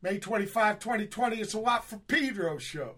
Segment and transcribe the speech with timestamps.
[0.00, 1.40] May 25, 2020.
[1.40, 2.96] It's a Watt from Pedro show.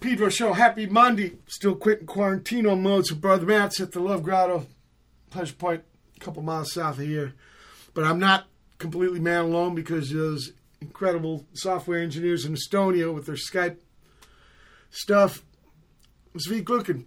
[0.00, 0.52] Pedro show.
[0.52, 1.38] Happy Monday.
[1.46, 4.66] Still quitting quarantino modes with Brother Matt's at the Love Grotto,
[5.30, 5.82] Pleasure Point,
[6.16, 7.34] a couple miles south of here.
[7.94, 8.46] But I'm not
[8.78, 13.78] completely man alone because those incredible software engineers in Estonia with their Skype
[14.90, 15.42] stuff.
[16.36, 17.04] Zvi Gluckin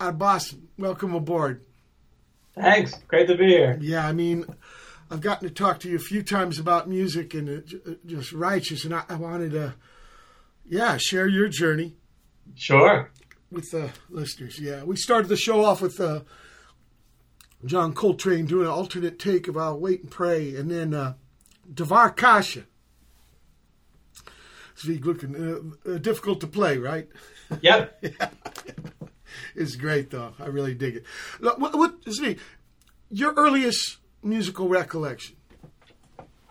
[0.00, 0.68] out of Boston.
[0.78, 1.64] Welcome aboard.
[2.54, 2.94] Thanks.
[3.08, 3.76] Great to be here.
[3.80, 4.46] Yeah, I mean,
[5.10, 8.94] I've gotten to talk to you a few times about music and just righteous, and
[8.94, 9.74] I, I wanted to,
[10.64, 11.96] yeah, share your journey.
[12.54, 13.10] Sure.
[13.50, 14.82] With the listeners, yeah.
[14.84, 16.20] We started the show off with uh,
[17.64, 21.14] John Coltrane doing an alternate take of "I'll Wait and Pray," and then uh,
[21.72, 22.64] D'var Kasha.
[24.76, 27.08] Zvi Gluckin uh, uh, difficult to play, right?
[27.60, 27.98] Yep.
[28.02, 28.28] yeah.
[29.54, 30.34] It's great though.
[30.38, 31.04] I really dig it.
[31.40, 32.38] What, what Zvi,
[33.10, 35.36] your earliest musical recollection?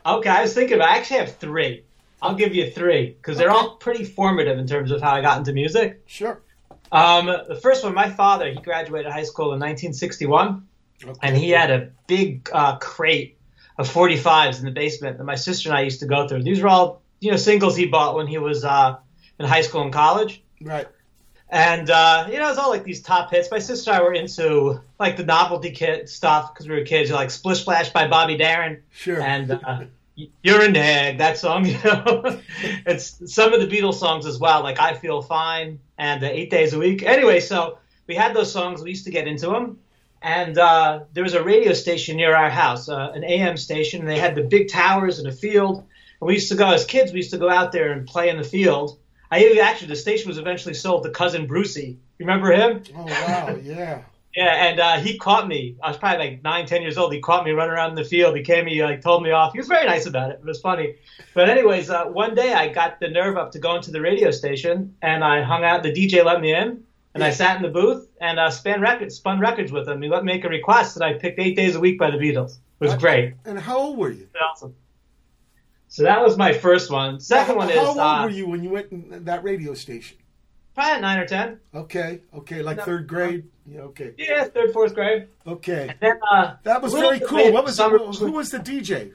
[0.06, 0.82] Okay, I was thinking.
[0.82, 1.84] I actually have three.
[2.24, 5.38] I'll give you three because they're all pretty formative in terms of how I got
[5.38, 6.02] into music.
[6.06, 6.42] Sure.
[6.90, 10.66] Um, the first one, my father, he graduated high school in 1961,
[11.04, 11.14] okay.
[11.22, 13.38] and he had a big uh, crate
[13.78, 16.44] of 45s in the basement that my sister and I used to go through.
[16.44, 18.98] These were all, you know, singles he bought when he was uh,
[19.38, 20.42] in high school and college.
[20.62, 20.88] Right.
[21.50, 23.52] And uh, you know, it's all like these top hits.
[23.52, 27.12] My sister and I were into like the novelty kit stuff because we were kids.
[27.12, 28.82] Like Splish Splash by Bobby Darin.
[28.92, 29.22] Sure.
[29.22, 29.82] And uh,
[30.16, 31.66] You're a Nag, that song.
[31.74, 32.40] You know,
[32.86, 34.62] it's some of the Beatles songs as well.
[34.62, 37.04] Like I Feel Fine and uh, Eight Days a Week.
[37.04, 38.82] Anyway, so we had those songs.
[38.82, 39.80] We used to get into them.
[40.22, 44.10] And uh, there was a radio station near our house, uh, an AM station, and
[44.10, 45.80] they had the big towers and a field.
[45.80, 47.12] And we used to go as kids.
[47.12, 48.98] We used to go out there and play in the field
[49.34, 51.98] I actually the station was eventually sold to cousin Brucie.
[52.20, 52.84] Remember him?
[52.96, 54.04] Oh wow, yeah.
[54.36, 55.78] Yeah, and uh, he caught me.
[55.84, 57.14] I was probably like nine, ten years old.
[57.14, 58.36] He caught me running around in the field.
[58.36, 59.54] He came, he like told me off.
[59.54, 60.40] He was very nice about it.
[60.40, 60.96] It was funny.
[61.36, 64.32] But anyways, uh, one day I got the nerve up to go into the radio
[64.32, 65.84] station, and I hung out.
[65.84, 67.24] The DJ let me in, and.
[67.24, 70.02] I sat in the booth and uh, spun records, spun records with him.
[70.02, 72.18] He let me make a request, and I picked Eight Days a Week by the
[72.18, 72.58] Beatles.
[72.80, 73.36] It was great.
[73.46, 74.28] And how old were you?
[74.52, 74.76] Awesome.
[75.90, 77.20] So that was my first one.
[77.20, 77.78] Second one is.
[77.78, 80.18] How old uh, were you when you went in that radio station?
[80.74, 81.60] Probably nine or ten.
[81.76, 83.44] Okay, okay, like no, third grade.
[83.66, 84.14] Yeah, okay.
[84.18, 85.28] Yeah, third, fourth grade.
[85.48, 85.88] Okay.
[85.90, 87.52] And then, uh, that was very cool.
[87.52, 89.14] What was summer, who was the DJ?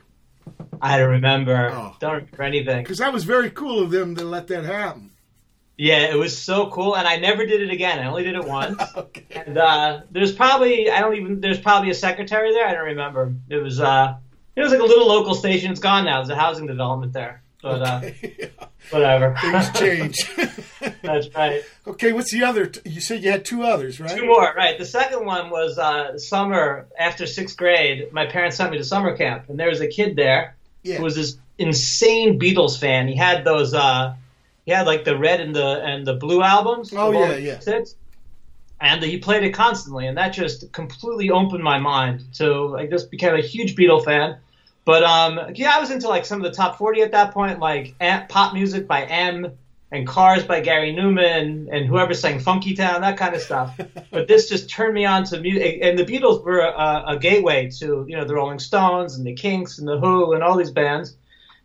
[0.81, 1.71] I don't remember.
[1.73, 1.97] Oh.
[2.01, 2.83] Don't remember anything.
[2.83, 5.11] Because that was very cool of them to let that happen.
[5.77, 8.01] Yeah, it was so cool, and I never did it again.
[8.01, 8.83] I only did it once.
[8.97, 9.27] okay.
[9.47, 12.67] And uh, there's probably I don't even there's probably a secretary there.
[12.67, 13.33] I don't remember.
[13.49, 14.17] It was uh,
[14.57, 15.71] it was like a little local station.
[15.71, 16.17] It's gone now.
[16.17, 17.43] There's a housing development there.
[17.63, 18.51] But okay.
[18.61, 19.37] uh, whatever.
[19.41, 20.37] Things change.
[21.03, 21.63] That's right.
[21.87, 22.67] Okay, what's the other?
[22.67, 24.17] T- you said you had two others, right?
[24.17, 24.79] Two more, right?
[24.79, 28.13] The second one was uh, summer after sixth grade.
[28.13, 30.97] My parents sent me to summer camp, and there was a kid there yeah.
[30.97, 33.09] who was this insane Beatles fan.
[33.09, 33.75] He had those.
[33.75, 34.15] Uh,
[34.65, 36.93] he had like the red and the and the blue albums.
[36.95, 37.59] Oh yeah, yeah.
[37.59, 37.97] Six.
[38.81, 42.77] And he played it constantly, and that just completely opened my mind to.
[42.79, 44.37] I just became a huge Beatle fan
[44.89, 47.61] but um, yeah, I was into like some of the top 40 at that point,
[47.61, 47.95] like
[48.31, 49.53] pop music by M
[49.93, 53.79] and Cars by Gary Numan and whoever sang Funky Town, that kind of stuff.
[54.11, 57.69] but this just turned me on to music, and the Beatles were a, a, gateway
[57.81, 60.71] to you know the Rolling Stones and the Kinks and the Who and all these
[60.71, 61.15] bands.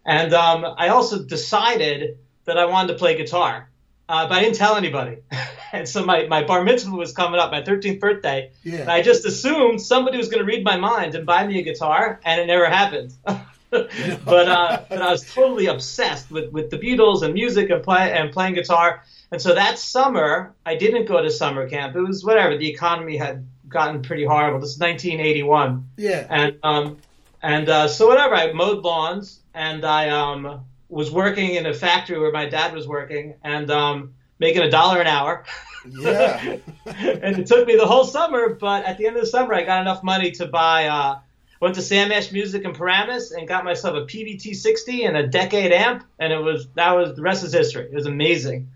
[0.06, 3.70] And um, I also decided that I wanted to play guitar
[4.10, 5.18] uh, but I didn't tell anybody.
[5.74, 8.52] and so my, my bar mitzvah was coming up, my 13th birthday.
[8.64, 8.82] Yeah.
[8.82, 11.64] And I just assumed somebody was going to read my mind and buy me a
[11.64, 13.14] guitar, and it never happened.
[13.26, 18.14] but uh, but I was totally obsessed with, with the Beatles and music and play
[18.14, 19.04] and playing guitar.
[19.32, 21.96] And so that summer, I didn't go to summer camp.
[21.96, 22.56] It was whatever.
[22.56, 24.60] The economy had gotten pretty horrible.
[24.60, 25.90] This is 1981.
[25.98, 26.28] Yeah.
[26.30, 26.98] And um
[27.42, 28.36] and uh, so whatever.
[28.36, 30.64] I mowed lawns and I um
[30.94, 34.14] was working in a factory where my dad was working and um,
[34.44, 35.46] making a dollar an hour.
[35.90, 36.58] Yeah.
[36.86, 39.64] and it took me the whole summer, but at the end of the summer, I
[39.64, 40.88] got enough money to buy.
[40.88, 41.20] Uh,
[41.60, 45.26] went to Sam Ash Music in Paramus and got myself a Peavey T-60 and a
[45.28, 47.86] Decade amp, and it was that was the rest is history.
[47.86, 48.70] It was amazing.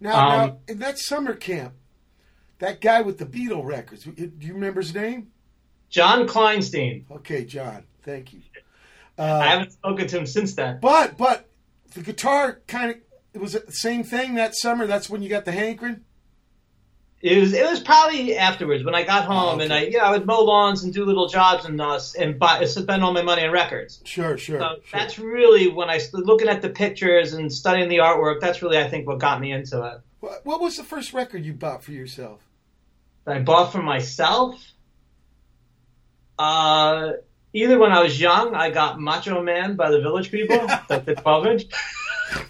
[0.00, 1.74] Now, um, now in that summer camp,
[2.60, 5.32] that guy with the Beatle records, do you remember his name?
[5.90, 7.04] John Kleinstein.
[7.10, 7.84] Okay, John.
[8.02, 8.40] Thank you.
[9.18, 10.78] Uh, I haven't spoken to him since then.
[10.80, 11.48] But but
[11.94, 12.96] the guitar kind of
[13.38, 14.86] it was the same thing that summer.
[14.86, 16.00] That's when you got the hankering.
[17.20, 19.64] It was it was probably afterwards when I got home oh, okay.
[19.64, 22.64] and I yeah I would mow lawns and do little jobs and uh, and buy
[22.64, 24.00] spend all my money on records.
[24.04, 24.58] Sure, sure.
[24.58, 25.00] So sure.
[25.00, 28.40] that's really when I started looking at the pictures and studying the artwork.
[28.40, 30.00] That's really I think what got me into it.
[30.18, 32.40] What, what was the first record you bought for yourself?
[33.24, 34.60] That I bought for myself.
[36.38, 37.12] Uh,
[37.52, 40.56] either when I was young, I got Macho Man by the Village People,
[40.90, 41.64] like the 12 inch.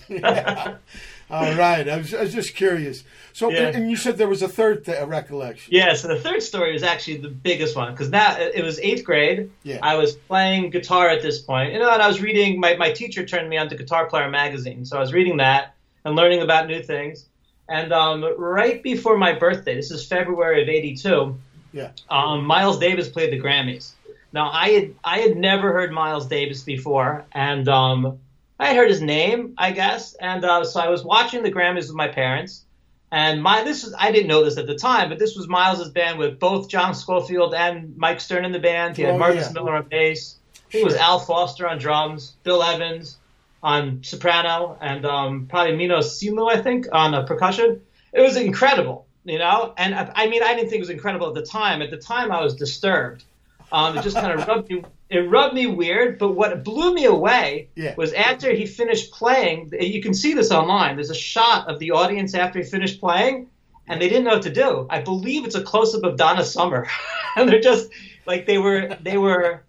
[0.08, 0.74] Yeah.
[1.30, 3.04] All right, I was, I was just curious.
[3.34, 3.68] So, Yeah.
[3.74, 5.74] and, you said there was a third th- recollection.
[5.74, 9.04] Yeah, so the third story was actually the biggest one because now it was eighth
[9.04, 9.50] grade.
[9.62, 9.78] Yeah.
[9.82, 12.58] I was playing guitar at this point, you know, and I was reading.
[12.58, 15.74] My my teacher turned me on to Guitar Player magazine, so I was reading that
[16.04, 17.26] and learning about new things.
[17.68, 21.38] And um, right before my birthday, this is February of '82.
[21.74, 21.90] Yeah.
[22.08, 23.92] Um, Miles Davis played the Grammys.
[24.32, 28.18] Now I had I had never heard Miles Davis before, and um,
[28.58, 31.86] I had heard his name, I guess, and uh, so I was watching the Grammys
[31.86, 32.64] with my parents.
[33.10, 35.88] And my this is I didn't know this at the time, but this was Miles's
[35.90, 38.96] band with both John Scofield and Mike Stern in the band.
[38.96, 39.52] He had Oh, Marcus yeah.
[39.52, 40.36] Miller on bass.
[40.54, 43.16] I think it was Al Foster on drums, Bill Evans
[43.62, 47.80] on soprano, and um, probably Mino Simo, I think, on uh, percussion.
[48.12, 49.72] It was incredible, you know.
[49.78, 51.80] And I, I mean, I didn't think it was incredible at the time.
[51.80, 53.24] At the time, I was disturbed.
[53.72, 54.84] Um, it just kind of rubbed me.
[55.10, 56.18] It rubbed me weird.
[56.18, 57.94] But what blew me away Yeah.
[57.96, 59.72] was after he finished playing.
[59.78, 60.96] You can see this online.
[60.96, 63.48] There's a shot of the audience after he finished playing,
[63.86, 64.86] and they didn't know what to do.
[64.90, 66.86] I believe it's a close up of Donna Summer,
[67.36, 67.88] and they're just
[68.26, 68.96] like they were.
[69.02, 69.62] They were.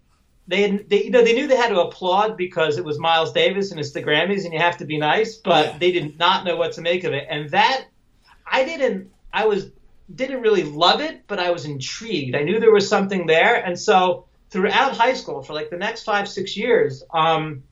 [0.48, 3.30] They, had, they, you know, they knew they had to applaud because it was Miles
[3.32, 5.78] Davis and it's the Grammys and you have to be nice, but Yeah.
[5.78, 7.28] they did not know what to make of it.
[7.30, 7.84] And that,
[8.50, 9.70] I didn't, I was,
[10.12, 12.34] didn't really love it, but I was intrigued.
[12.34, 13.64] I knew there was something there.
[13.64, 17.62] And so throughout high school, for like the next five, six years, um,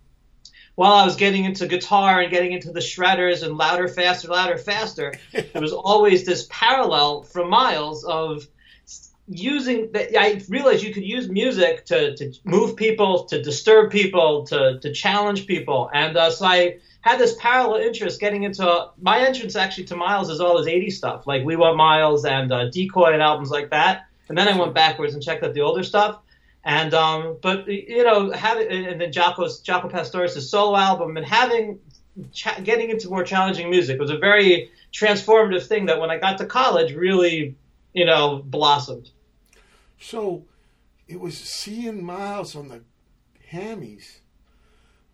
[0.75, 4.57] while I was getting into guitar and getting into the shredders and louder, faster, louder,
[4.57, 8.47] faster, there was always this parallel from Miles of
[9.27, 14.47] using that I realized you could use music to, to move people, to disturb people,
[14.47, 15.91] to, to challenge people.
[15.93, 20.31] And uh, so I had this parallel interest getting into my entrance actually to Miles
[20.31, 23.71] is all his 80s stuff, like We Want Miles and uh, Decoy and albums like
[23.71, 24.07] that.
[24.29, 26.21] And then I went backwards and checked out the older stuff.
[26.69, 31.81] And um, but you know, having and then Jaco's Jaco Pastorius' solo album and having
[32.31, 36.37] cha- getting into more challenging music was a very transformative thing that when I got
[36.39, 37.57] to college really
[37.95, 39.09] you know blossomed.
[39.99, 40.45] So,
[41.09, 42.83] it was seeing Miles on the
[43.51, 44.19] Grammys.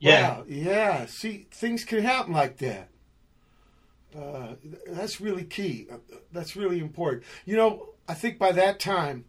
[0.00, 0.38] Yeah.
[0.38, 1.06] Wow, yeah.
[1.06, 2.88] See, things can happen like that.
[4.12, 4.54] Uh,
[4.88, 5.86] that's really key.
[5.90, 5.98] Uh,
[6.32, 7.22] That's really important.
[7.44, 9.24] You know, I think by that time,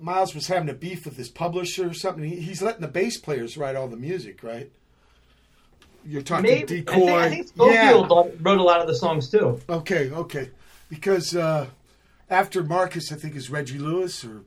[0.00, 2.24] Miles was having a beef with his publisher or something.
[2.24, 4.70] He, he's letting the bass players write all the music, right?
[6.06, 6.94] You're talking Maybe I decoy.
[6.94, 8.10] think, I think Scofield
[8.40, 9.60] wrote a lot of the songs too.
[9.68, 10.50] Okay, okay.
[10.90, 11.66] Because uh,
[12.28, 14.42] after Marcus, I think is Reggie Lewis or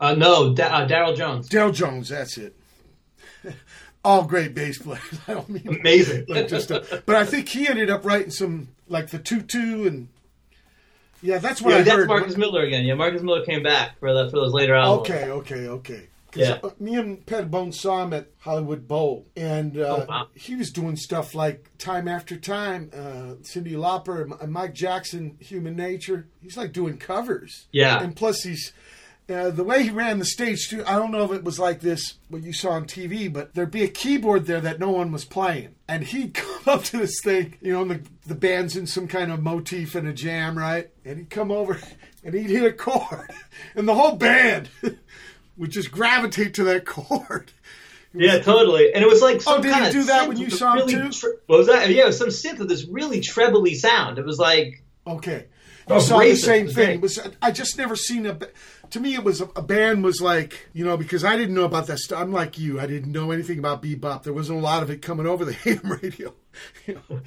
[0.00, 1.48] Uh, no, da- uh, Darryl Jones.
[1.48, 2.08] Darryl Jones.
[2.10, 2.54] That's it.
[4.04, 5.02] All great bass players.
[5.28, 6.26] I don't mean Amazing.
[6.28, 10.08] like just, uh, but I think he ended up writing some like the tutu and
[11.26, 12.08] yeah, that's what Yeah, I that's heard.
[12.08, 12.84] Marcus Miller again.
[12.84, 15.10] Yeah, Marcus Miller came back for the, for those later albums.
[15.10, 16.08] Okay, okay, okay.
[16.34, 16.58] Yeah.
[16.62, 20.26] uh, me and Pat Bone saw him at Hollywood Bowl, and uh, Oh, wow.
[20.34, 26.28] he was doing stuff like Time After Time, uh, Cyndi Lauper, Mike Jackson, Human Nature.
[26.42, 27.66] He's like doing covers.
[27.72, 28.02] Yeah.
[28.02, 28.72] And plus, he's
[29.28, 30.84] uh, the way he ran the stage too.
[30.86, 33.70] I don't know if it was like this what you saw on TV, but there'd
[33.70, 37.20] be a keyboard there that no one was playing, and he'd come up to this
[37.22, 40.56] thing, you know, and the the band's in some kind of motif and a jam,
[40.56, 40.90] right?
[41.04, 41.78] And he'd come over
[42.24, 43.30] and he'd hit a chord,
[43.74, 44.68] and the whole band
[45.56, 47.52] would just gravitate to that chord.
[48.18, 48.94] Yeah, totally.
[48.94, 50.74] And it was like some Oh, did he kind of do that when you saw
[50.78, 51.10] him too?
[51.10, 51.90] tre- what was that?
[51.90, 54.18] Yeah, it was some synth with this really trebly sound.
[54.18, 55.46] It was like Okay.
[55.88, 56.30] Oh, You saw great.
[56.30, 56.90] the same thing.
[56.96, 58.38] It was I just never seen a.
[58.90, 61.64] To me, it was a, a band was like you know because I didn't know
[61.64, 62.20] about that stuff.
[62.20, 62.80] I'm like you.
[62.80, 64.22] I didn't know anything about bebop.
[64.22, 66.34] There wasn't a lot of it coming over the ham radio.
[66.86, 67.20] You know?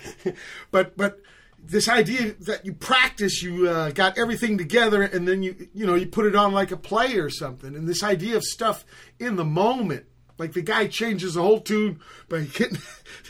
[0.72, 1.20] but but
[1.62, 5.96] this idea that you practice, you uh, got everything together, and then you you know
[5.96, 7.76] you put it on like a play or something.
[7.76, 8.86] And this idea of stuff
[9.20, 10.06] in the moment.
[10.38, 12.00] Like the guy changes the whole tune
[12.30, 12.78] by hitting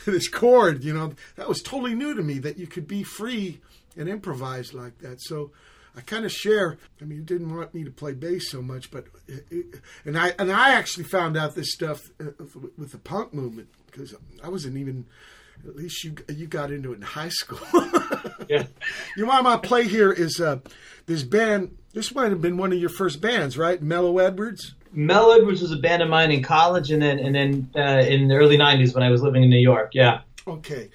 [0.05, 3.61] this chord, you know, that was totally new to me that you could be free
[3.97, 5.19] and improvise like that.
[5.21, 5.51] So
[5.99, 6.77] I kind of share.
[7.01, 9.07] I mean, he didn't want me to play bass so much, but
[10.05, 12.31] and I and I actually found out this stuff uh,
[12.77, 15.05] with the punk movement because I wasn't even.
[15.67, 17.59] At least you you got into it in high school.
[18.47, 18.63] yeah.
[19.17, 20.59] you know, my play here is uh,
[21.05, 21.75] this band.
[21.91, 23.81] This might have been one of your first bands, right?
[23.81, 24.75] Mellow Edwards.
[24.93, 28.29] Mel Edwards was a band of mine in college, and then and then uh, in
[28.29, 29.91] the early '90s when I was living in New York.
[29.93, 30.21] Yeah.
[30.47, 30.91] Okay,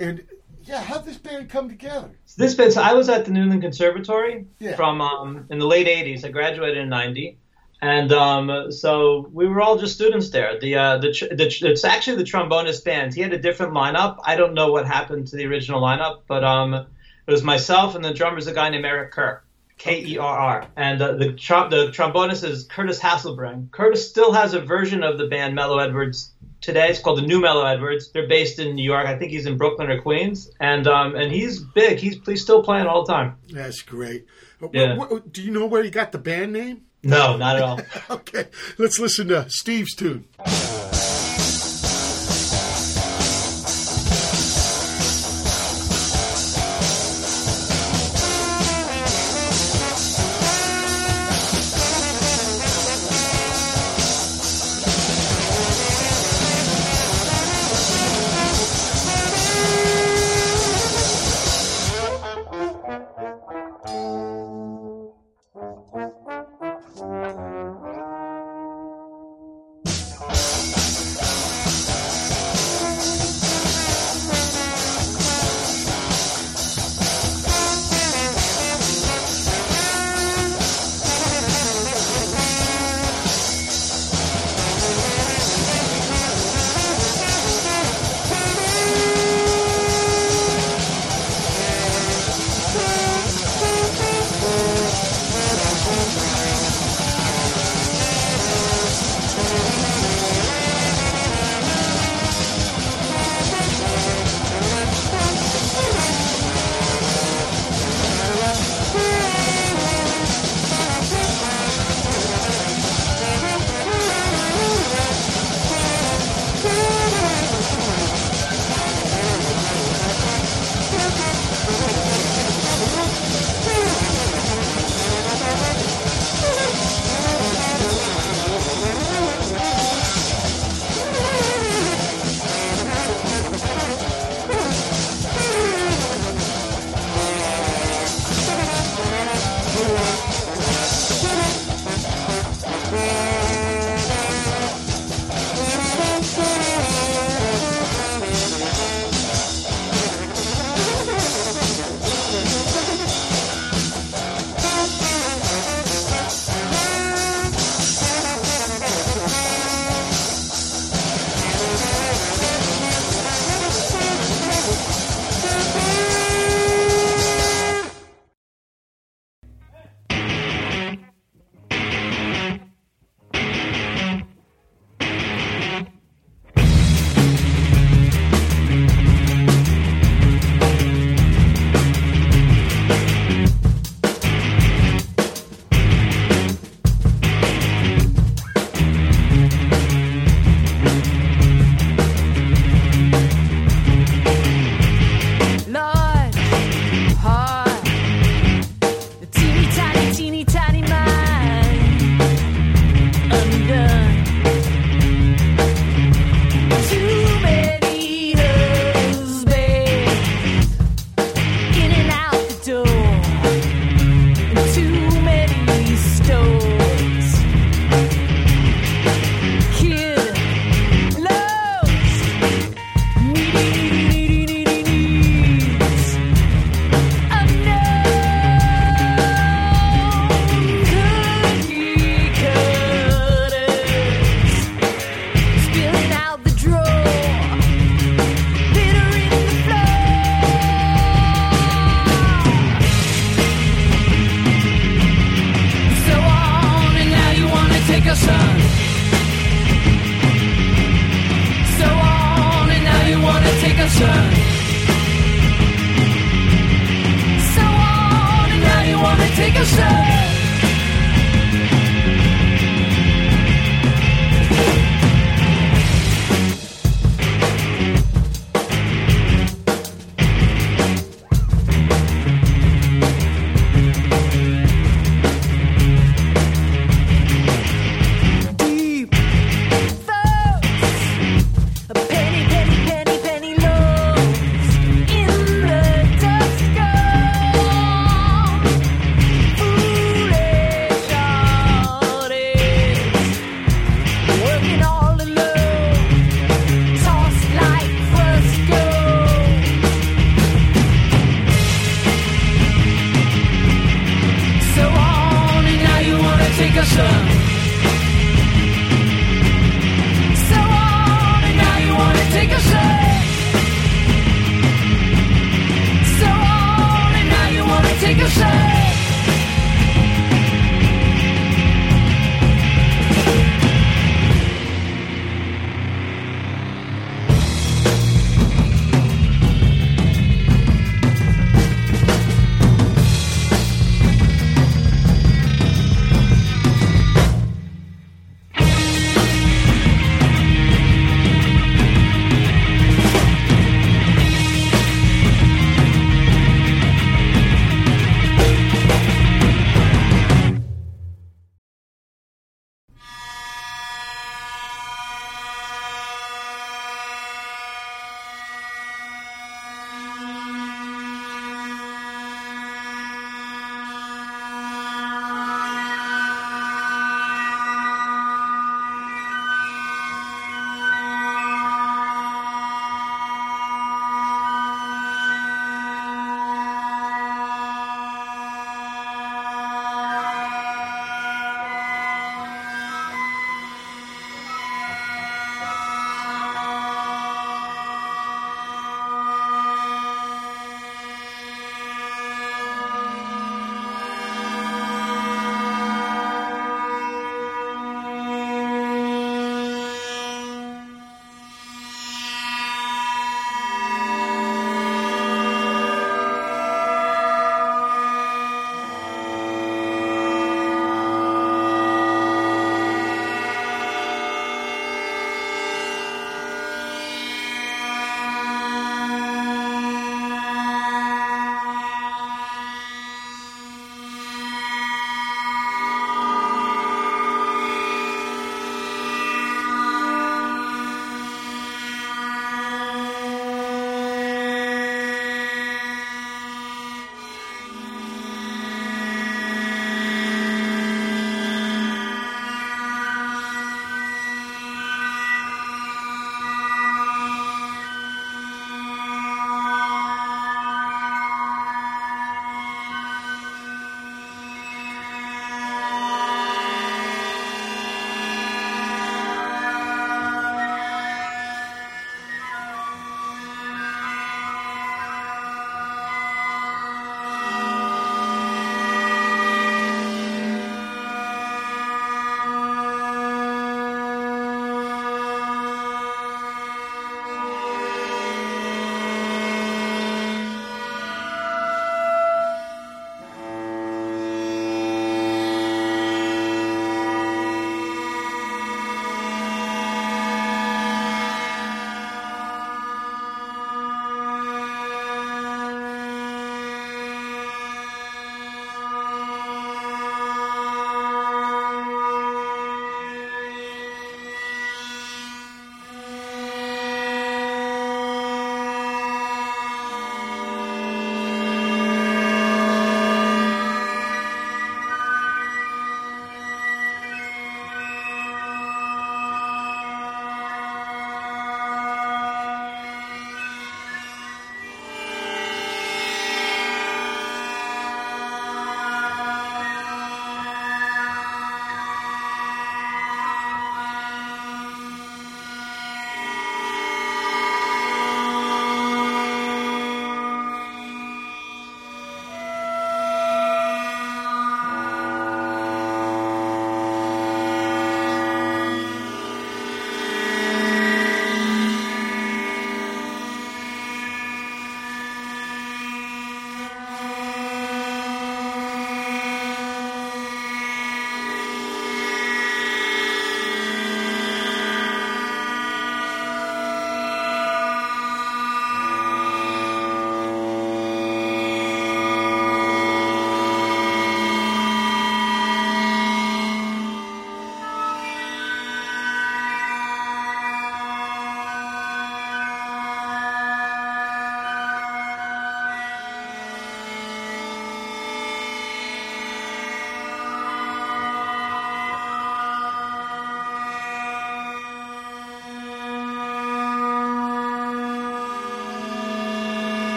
[0.00, 0.26] and
[0.68, 2.10] yeah, how'd this band come together?
[2.26, 2.72] So this band.
[2.72, 4.76] So I was at the New England Conservatory Yeah.
[4.76, 6.24] from um, in the late '80s.
[6.24, 7.38] I graduated in '90,
[7.80, 10.58] and um, so we were all just students there.
[10.60, 13.14] The uh, the, the it's actually the trombonist band.
[13.14, 14.18] He had a different lineup.
[14.24, 18.04] I don't know what happened to the original lineup, but um, it was myself and
[18.04, 19.42] the drummer's a guy named Eric Kerr.
[19.78, 20.66] K E R R.
[20.76, 23.70] And uh, the tr- the trombonist is Curtis Hasselbring.
[23.70, 26.88] Curtis still has a version of the band Mellow Edwards today.
[26.90, 28.10] It's called the New Mellow Edwards.
[28.12, 29.06] They're based in New York.
[29.06, 30.50] I think he's in Brooklyn or Queens.
[30.60, 31.98] And um, and he's big.
[31.98, 33.36] He's he's still playing all the time.
[33.50, 34.26] That's great.
[34.72, 34.96] Yeah.
[34.96, 36.82] What- what- do you know where you got the band name?
[37.04, 37.80] No, not at all.
[38.10, 40.24] Okay, let's listen to Steve's tune.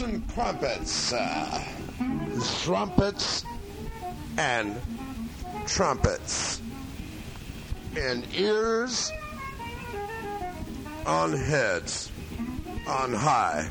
[0.00, 1.12] And crumpets.
[2.64, 3.44] Trumpets
[4.36, 4.80] and
[5.66, 6.60] trumpets.
[7.96, 9.12] And ears
[11.06, 12.10] on heads
[12.88, 13.70] on high.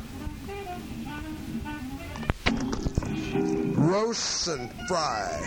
[3.76, 5.42] Roast and fry.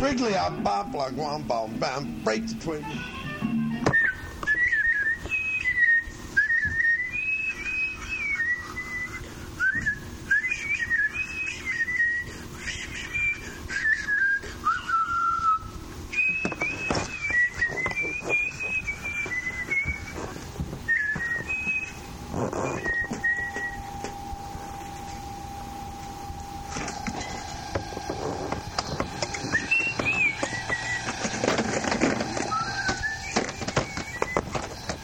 [0.00, 2.84] Wrigley, I bop like one bomb, bam, break the twig.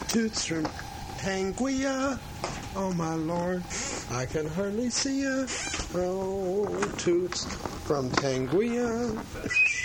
[0.07, 0.65] Toots from
[1.19, 2.17] Tanguia.
[2.75, 3.63] Oh my lord,
[4.11, 5.45] I can hardly see ya.
[5.93, 7.45] Oh, Toots
[7.85, 9.76] from Tanguia.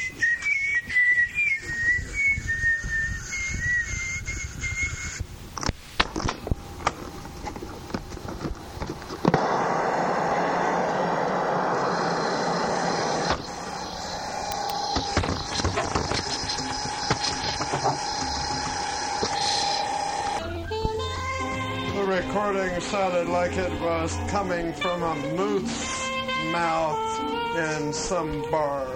[23.42, 26.08] Like it was coming from a moose
[26.52, 28.86] mouth in some bar.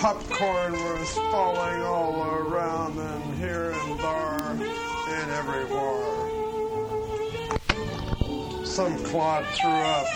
[0.00, 4.58] Popcorn was falling all around and here and there
[5.14, 6.26] and everywhere.
[8.66, 10.06] Some clod threw up.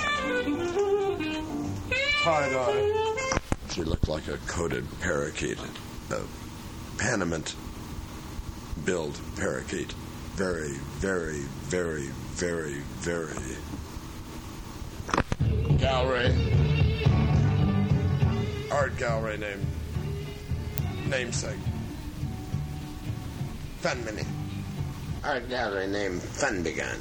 [2.24, 3.38] Tie dye.
[3.70, 5.60] She looked like a coated parakeet,
[6.10, 6.22] a
[6.96, 7.54] Panamint
[8.84, 9.92] billed parakeet.
[10.34, 13.34] Very, very, very, very, very.
[15.76, 16.32] gallery,
[18.70, 19.66] art gallery name.
[21.08, 21.58] namesake,
[23.82, 24.24] Funmini.
[25.24, 27.00] Art gallery named Funbegun.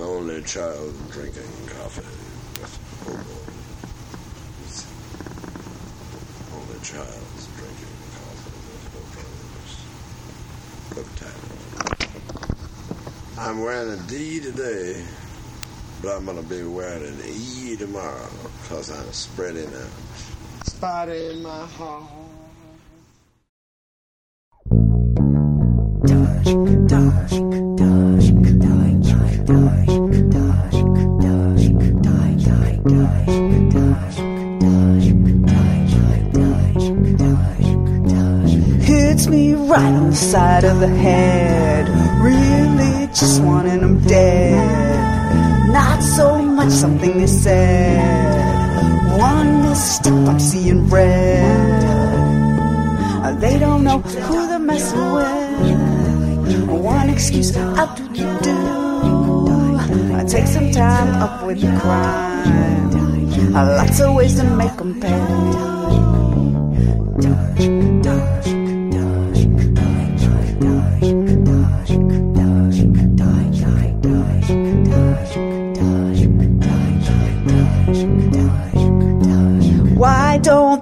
[0.00, 2.00] Only child drinking coffee
[2.56, 2.74] with
[3.04, 4.86] hobos.
[6.56, 9.76] Only child's drinking coffee with hobos.
[11.20, 11.50] Hotel.
[13.60, 15.04] I'm wearing a D today,
[16.00, 18.30] but I'm gonna be wearing an E tomorrow
[18.62, 20.66] because I'm spreading out.
[20.66, 22.10] Spot in my heart.
[38.80, 41.86] Hits me right on the side of the head.
[42.22, 42.90] Really
[43.20, 43.42] just
[50.40, 51.80] seeing red.
[53.40, 56.68] They don't know who they're messing with.
[56.68, 58.56] One excuse, I'll do do do.
[60.16, 62.90] I take some time up with the crime.
[63.52, 65.20] Lots of ways to make them pay.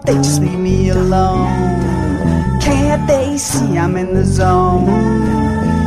[0.08, 1.52] They just leave me alone?
[2.62, 4.86] Can't they see I'm in the zone?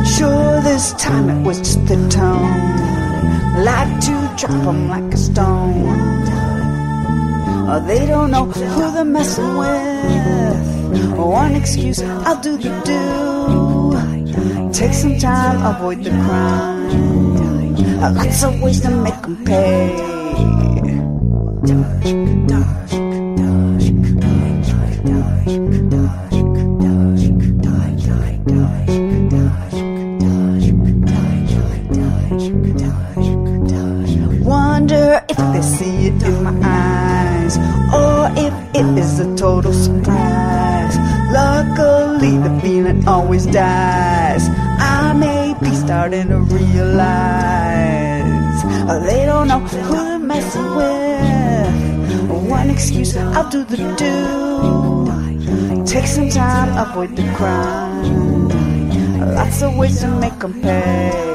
[0.05, 2.53] Sure, this time it was just the tone.
[3.65, 5.89] Like to drop 'em like a stone.
[7.71, 11.17] Oh, they don't know who they're messing with.
[11.17, 13.01] One excuse, I'll do the do.
[14.71, 16.89] Take some time, avoid the crime.
[18.17, 20.11] Lots of ways to make 'em pay.
[53.33, 55.85] I'll do the do.
[55.85, 58.49] Take some time, avoid the crime.
[59.35, 61.30] Lots of ways to make them pay.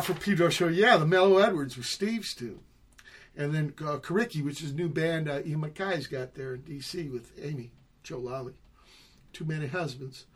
[0.00, 2.60] For Pedro Show, yeah, the Mellow Edwards were Steve's too.
[3.36, 6.62] And then uh, Coriky, which is a new band uh, Ian MacKaye's got there in
[6.62, 7.08] D.C.
[7.08, 7.70] with Amy
[8.02, 8.54] Joe Lally.
[9.32, 10.26] Too Many Husbands.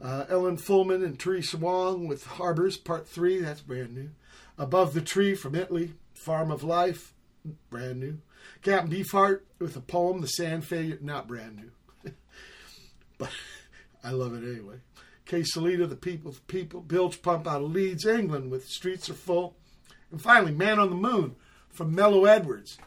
[0.00, 4.10] Uh, Ellen Fullman and Theresa Wong with Harbors, Part 3, that's brand new.
[4.58, 7.14] Above the Tree from Italy, Farm of Life,
[7.70, 8.18] brand new.
[8.62, 12.12] Captain Beefheart with a poem, The Sand Failure, not brand new.
[13.18, 13.30] but
[14.04, 14.76] I love it anyway.
[15.26, 19.56] Ksolita, The People's People, Bilge Pump out of Leeds, England with Streets Are Full.
[20.10, 21.34] And finally, Man on the Moon
[21.70, 22.78] from Mellow Edwards.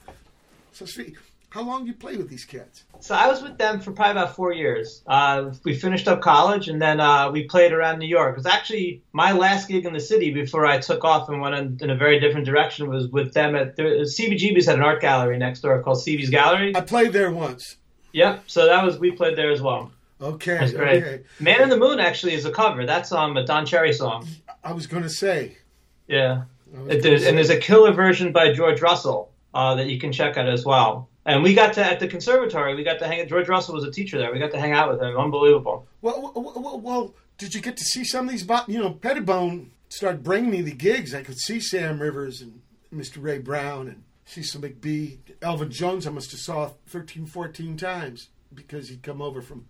[0.71, 1.19] So, Steve,
[1.49, 2.83] how long you play with these cats?
[2.99, 5.01] So I was with them for probably about four years.
[5.07, 8.33] Uh, we finished up college and then uh, we played around New York.
[8.33, 11.55] It was actually my last gig in the city before I took off and went
[11.55, 12.89] in, in a very different direction.
[12.89, 16.75] Was with them at the, CBGB's had an art gallery next door called CB's Gallery.
[16.75, 17.77] I played there once.
[18.11, 18.43] Yep.
[18.47, 19.91] So that was we played there as well.
[20.21, 21.03] Okay, That's great.
[21.03, 21.23] okay.
[21.39, 22.85] Man in the Moon actually is a cover.
[22.85, 24.27] That's um, a Don Cherry song.
[24.63, 25.57] I was going to say.
[26.07, 26.43] Yeah.
[26.73, 30.11] Gonna there's, say- and there's a killer version by George Russell uh, that you can
[30.11, 31.09] check out as well.
[31.25, 32.73] And we got to at the conservatory.
[32.75, 33.27] We got to hang.
[33.27, 34.31] George Russell was a teacher there.
[34.31, 35.17] We got to hang out with him.
[35.17, 35.85] Unbelievable.
[36.01, 38.43] Well, well, well, well, did you get to see some of these?
[38.43, 41.13] bo- You know, Pettibone started bringing me the gigs.
[41.13, 42.61] I could see Sam Rivers and
[42.93, 43.17] Mr.
[43.21, 45.17] Ray Brown and Cecil McBee.
[45.41, 49.67] Elvin Jones, I must have saw 13, 14 times because he'd come over from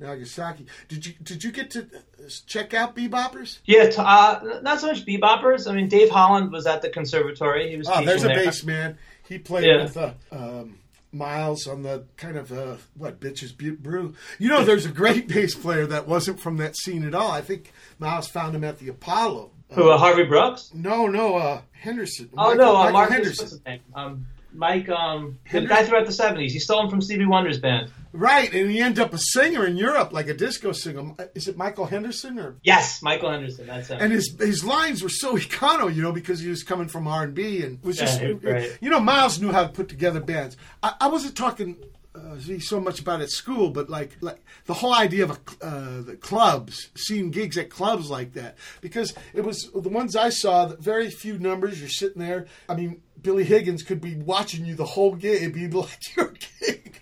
[0.00, 0.66] Nagasaki.
[0.88, 3.58] Did you did you get to uh, check out Beboppers?
[3.66, 5.70] Yeah, uh, not so much beboppers.
[5.70, 7.70] I mean, Dave Holland was at the conservatory.
[7.70, 8.44] He was Oh, there's a there.
[8.44, 8.98] bass man.
[9.28, 9.82] He played Yeah.
[9.84, 10.78] with uh, um,
[11.12, 14.14] Miles on the kind of uh, what bitches brew.
[14.38, 17.30] You know, there's a great bass player that wasn't from that scene at all.
[17.30, 19.50] I think Miles found him at the Apollo.
[19.72, 19.90] Who?
[19.90, 20.70] Uh, Harvey Brooks?
[20.74, 22.28] No, no, uh, Henderson.
[22.36, 23.14] Oh Michael- no, uh, Michael Marcus.
[23.14, 23.44] Henderson.
[23.44, 23.80] What's his name?
[23.94, 24.88] Um, Mike.
[24.88, 26.50] Um, the guy throughout the '70s.
[26.50, 27.90] He stole him from Stevie Wonder's band.
[28.12, 31.14] Right, and he ended up a singer in Europe, like a disco singer.
[31.34, 32.56] Is it Michael Henderson or?
[32.62, 33.66] Yes, Michael Henderson.
[33.66, 33.98] That's him.
[34.00, 37.22] And his his lines were so econo, you know, because he was coming from R
[37.22, 38.78] and B, and was just, was great.
[38.80, 40.56] you know, Miles knew how to put together bands.
[40.82, 41.76] I, I wasn't talking
[42.14, 46.02] uh, so much about at school, but like like the whole idea of a, uh,
[46.02, 50.66] the clubs, seeing gigs at clubs like that, because it was the ones I saw.
[50.66, 51.78] Very few numbers.
[51.78, 52.46] You're sitting there.
[52.68, 55.42] I mean, Billy Higgins could be watching you the whole gig.
[55.42, 56.32] It'd be like your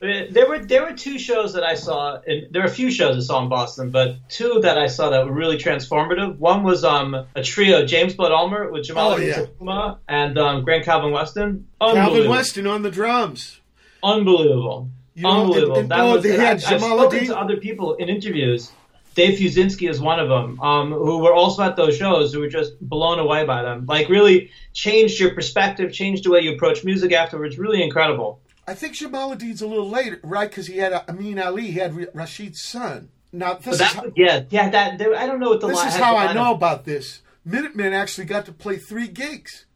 [0.00, 2.20] There were there were two shows that I saw.
[2.26, 5.10] And there were a few shows I saw in Boston, but two that I saw
[5.10, 6.38] that were really transformative.
[6.38, 9.94] One was um, a trio: James Blood Ulmer with Jamal Oh, yeah.
[10.08, 11.66] And um, Grant Calvin Weston.
[11.80, 13.60] Calvin Weston on the drums.
[14.02, 14.90] Unbelievable.
[15.14, 15.72] You know, Unbelievable.
[15.74, 18.70] and- and- that oh, was, they had I've, I've spoken to other people in interviews.
[19.18, 22.48] Dave Fiuczynski is one of them, um, who were also at those shows who were
[22.48, 23.84] just blown away by them.
[23.86, 27.58] Like, really changed your perspective, changed the way you approach music afterwards.
[27.58, 28.40] Really incredible.
[28.64, 30.48] I think Jamaaladeen's a little later, right?
[30.48, 33.08] Because he had uh, Amin Ali, he had Rashied's son.
[33.32, 34.70] Now this But is that, how, yeah, yeah.
[34.70, 35.88] That I don't know what the this line.
[35.88, 37.22] is how I know of- about this.
[37.44, 39.66] Minutemen actually got to play three gigs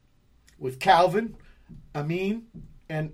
[0.58, 1.34] with Calvin,
[1.96, 2.46] Amin,
[2.88, 3.12] and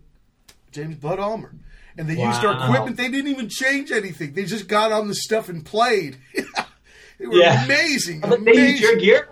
[0.72, 1.54] James Blood Ulmer.
[1.98, 2.96] And they used our equipment.
[2.96, 4.32] They didn't even change anything.
[4.32, 6.16] They just got on the stuff and played.
[7.18, 7.64] they were Yeah.
[7.64, 8.20] amazing.
[8.20, 8.98] But they used your amazing.
[9.04, 9.28] gear.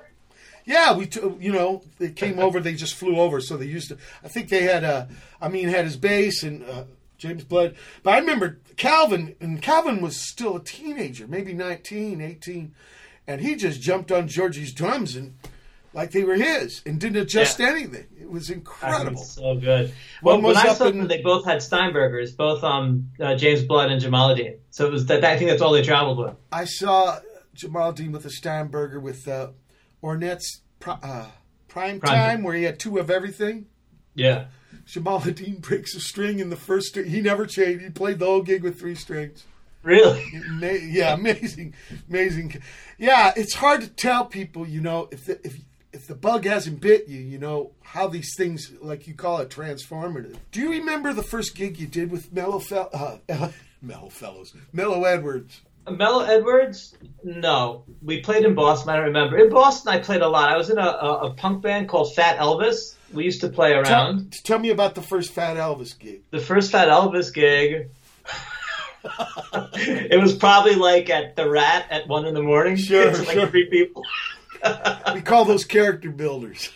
[0.64, 2.58] Yeah, we t- you know they came over.
[2.58, 3.98] They just flew over, so they used to.
[4.24, 5.06] I think they had uh,
[5.40, 6.84] I mean had his bass and uh,
[7.18, 12.74] James Blood, but I remember Calvin and Calvin was still a teenager, maybe 19, 18,
[13.28, 15.34] and he just jumped on Georgie's drums and
[15.96, 17.70] like they were his and didn't adjust Yeah.
[17.70, 18.06] anything.
[18.20, 19.12] It was incredible.
[19.20, 19.92] was so good.
[20.22, 23.90] Well, when I saw in- them, they both had Steinbergers, both um, uh, James Blood
[23.90, 24.58] and Jamaaladeen.
[24.70, 25.24] So it was that.
[25.24, 26.34] I think that's all they traveled with.
[26.52, 27.18] I saw
[27.56, 29.48] Jamaaladeen with a Steinberger with uh,
[30.02, 31.26] Ornette's pri- uh,
[31.68, 33.66] prime, Prime time, where he had two of everything.
[34.14, 34.46] Yeah.
[34.86, 37.08] Jamaaladeen breaks a string in the first string.
[37.10, 37.82] He never changed.
[37.84, 39.44] He played the whole gig with three strings.
[39.82, 40.24] Really.
[40.60, 41.74] Yeah, amazing,
[42.10, 42.60] amazing.
[42.98, 45.60] Yeah, it's hard to tell people, you know, if the, if
[45.96, 49.48] if the bug hasn't bit you, you know how these things, like you call it,
[49.48, 50.36] transformative.
[50.52, 53.48] Do you remember the first gig you did with Mellow Fel- uh,
[53.82, 55.62] Mellow Fellows, Mellow Edwards?
[55.88, 56.94] Mellow Edwards?
[57.24, 57.84] No.
[58.02, 59.38] We played in Boston, I don't remember.
[59.38, 60.50] In Boston, I played a lot.
[60.50, 62.96] I was in a, a, a punk band called Fat Elvis.
[63.12, 64.32] We used to play Tell, around.
[64.44, 66.22] tell me about the first Fat Elvis gig.
[66.32, 67.88] The first Fat Elvis gig,
[69.74, 72.76] it was probably like at the Rat at one in the morning.
[72.76, 73.46] Sure, It's like sure.
[73.46, 74.02] three people.
[75.14, 76.70] We call those character builders.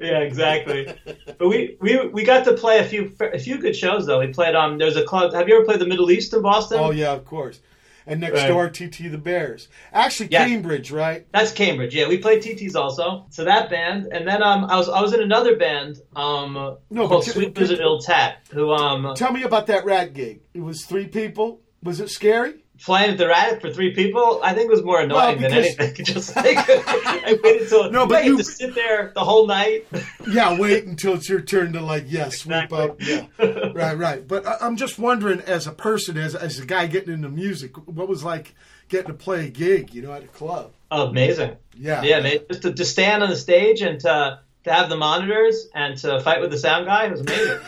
[0.00, 0.92] Yeah, exactly.
[1.38, 4.18] but we, we we got to play a few a few good shows though.
[4.18, 4.78] We played um.
[4.78, 5.32] There's a club.
[5.32, 6.78] Have you ever played the Middle East in Boston?
[6.80, 7.60] oh yeah, of course.
[8.04, 8.48] And next Right.
[8.48, 9.68] door, TT the Bears.
[9.92, 10.48] Actually, Yeah.
[10.48, 11.24] Cambridge, right?
[11.32, 11.94] That's Cambridge.
[11.94, 13.26] Yeah, we played TTs also.
[13.30, 16.54] So that band, and then um, I was I was in another band um
[16.90, 20.40] No, called but- Sweet Ill Tat, who um Tell me about that rat gig.
[20.52, 21.60] It was three people.
[21.84, 22.61] Was it scary?
[22.82, 26.04] Flying at the Raddick for three people, I think was more annoying than because- anything.
[26.04, 29.46] Just like I waited till No, but I you- had to sit there the whole
[29.46, 29.86] night.
[30.30, 32.78] Yeah, wait until it's your turn to like, yeah, sweep Exactly.
[32.78, 33.00] up.
[33.02, 34.26] Yeah, right, right.
[34.26, 37.76] But I, I'm just wondering, as a person, as as a guy getting into music,
[37.88, 38.54] what was like
[38.88, 40.72] getting to play a gig, you know, at a club?
[40.90, 41.56] Oh, amazing.
[41.76, 42.38] Yeah, Yeah, man.
[42.50, 46.20] Just to, to stand on the stage and to to have the monitors and to
[46.20, 47.58] fight with the sound guy was amazing.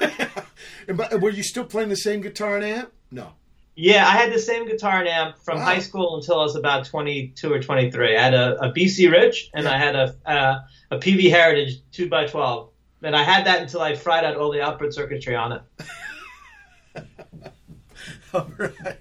[0.87, 2.93] And, but were you still playing the same guitar and amp?
[3.11, 3.33] No.
[3.77, 5.65] Yeah, I had the same guitar and amp from Wow.
[5.65, 8.17] high school until I was about 22 or 23.
[8.17, 9.73] I had a, a BC Rich and Yeah.
[9.73, 10.61] I had a uh,
[10.93, 12.69] a Peavey Heritage 2x12.
[13.03, 15.63] And I had that until I fried out all the output circuitry on it.
[18.33, 18.99] All right.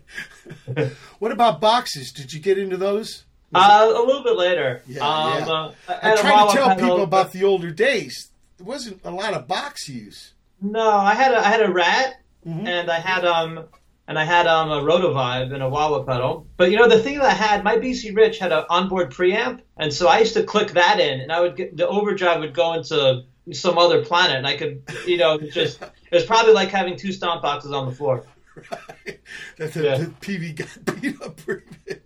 [1.20, 2.12] what about boxes?
[2.12, 3.24] Did you get into those?
[3.54, 4.82] Uh, a little bit later.
[4.88, 5.54] Yeah, um, yeah.
[5.54, 8.32] Uh, I had a try to tell pedal, people about the older days.
[8.58, 10.34] There wasn't a lot of box use.
[10.62, 12.68] No, I had a I had a rat Mhm.
[12.68, 13.66] and I had um
[14.08, 16.48] and I had um a Rotovibe and a Wawa pedal.
[16.58, 19.62] But you know the thing that I had, my BC Rich had an onboard preamp,
[19.78, 22.54] and so I used to click that in, and I would get the overdrive would
[22.54, 26.70] go into some other planet, and I could you know just it was probably like
[26.70, 28.26] having two stomp boxes on the floor.
[28.56, 29.20] Right.
[29.58, 29.98] That the, Yeah.
[29.98, 32.02] the Peavey got beat up pretty big.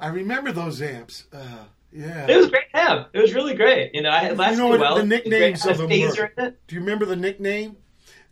[0.00, 1.24] I remember those amps.
[1.32, 2.26] Uh, yeah.
[2.28, 3.08] It was a great amp.
[3.12, 3.94] It was really great.
[3.94, 4.96] You know, I had last know what well.
[4.96, 6.54] the nicknames of them were?
[6.66, 7.76] Do you remember the nickname?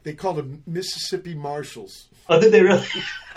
[0.03, 2.09] They called them Mississippi Marshals.
[2.29, 2.87] Oh, did they really?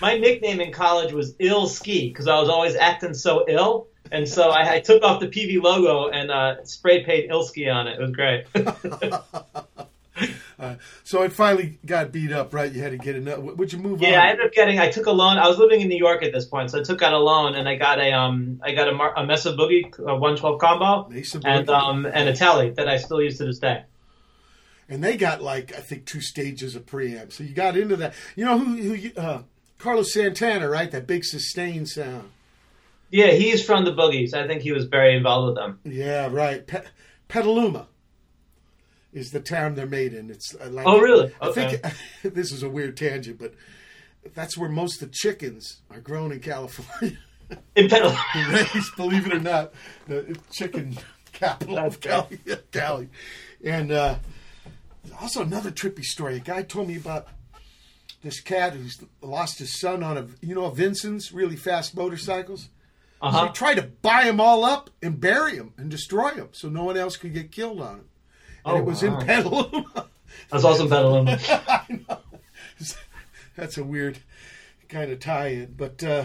[0.00, 4.28] My nickname in college was Ill Ski because I was always acting so ill, and
[4.28, 7.88] so I, I took off the Peavey logo and uh, spray paint Ill Ski on
[7.88, 7.98] it.
[7.98, 8.46] It was great.
[10.58, 12.72] Uh, so it finally got beat up, right?
[12.72, 13.42] You had to get another.
[13.42, 14.26] Would you move yeah, on?
[14.26, 14.78] I ended up getting.
[14.78, 15.36] I took a loan.
[15.36, 17.54] I was living in New York at this point, so I took out a loan
[17.56, 21.08] and I got a um I got a, Mar- a Mesa Boogie a 112 combo
[21.10, 21.74] Mesa and Boogie.
[21.74, 23.84] um and a tally that I still use to this day.
[24.88, 27.32] And they got like I think two stages of preamp.
[27.32, 28.14] So you got into that.
[28.36, 28.76] You know who?
[28.76, 29.42] who uh,
[29.78, 30.90] Carlos Santana, right?
[30.90, 32.30] That big sustained sound.
[33.10, 34.34] Yeah, he's from the Boogies.
[34.34, 35.78] I think he was very involved with them.
[35.84, 36.66] Yeah, right.
[36.66, 36.82] Pe-
[37.28, 37.86] Petaluma
[39.12, 40.28] is the town they're made in.
[40.30, 41.32] It's uh, like, Oh, really?
[41.40, 41.76] I Okay.
[42.22, 43.54] think this is a weird tangent, but
[44.34, 47.18] that's where most of the chickens are grown in California.
[47.76, 48.18] In Petaluma,
[48.50, 49.72] raised, believe it or not,
[50.08, 50.98] the chicken
[51.32, 52.40] capital of That's Cali.
[52.72, 53.08] Cali.
[53.64, 54.16] And uh,
[55.20, 56.36] also another trippy story.
[56.36, 57.26] A guy told me about
[58.22, 62.68] this cat who's lost his son on a, you know, Vincent's really fast motorcycles.
[63.20, 63.46] So uh-huh.
[63.46, 66.84] he tried to buy them all up and bury them and destroy them so no
[66.84, 68.08] one else could get killed on them.
[68.64, 69.18] And Oh, it was wow.
[69.20, 70.06] in Petaluma.
[70.50, 71.38] That's awesome, Petaluma.
[71.48, 72.18] I know.
[73.56, 74.18] That's a weird
[74.88, 76.24] kind of tie-in, but uh,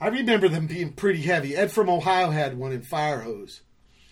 [0.00, 1.56] I remember them being pretty heavy.
[1.56, 3.60] Ed from Ohio had one in fIREHOSE,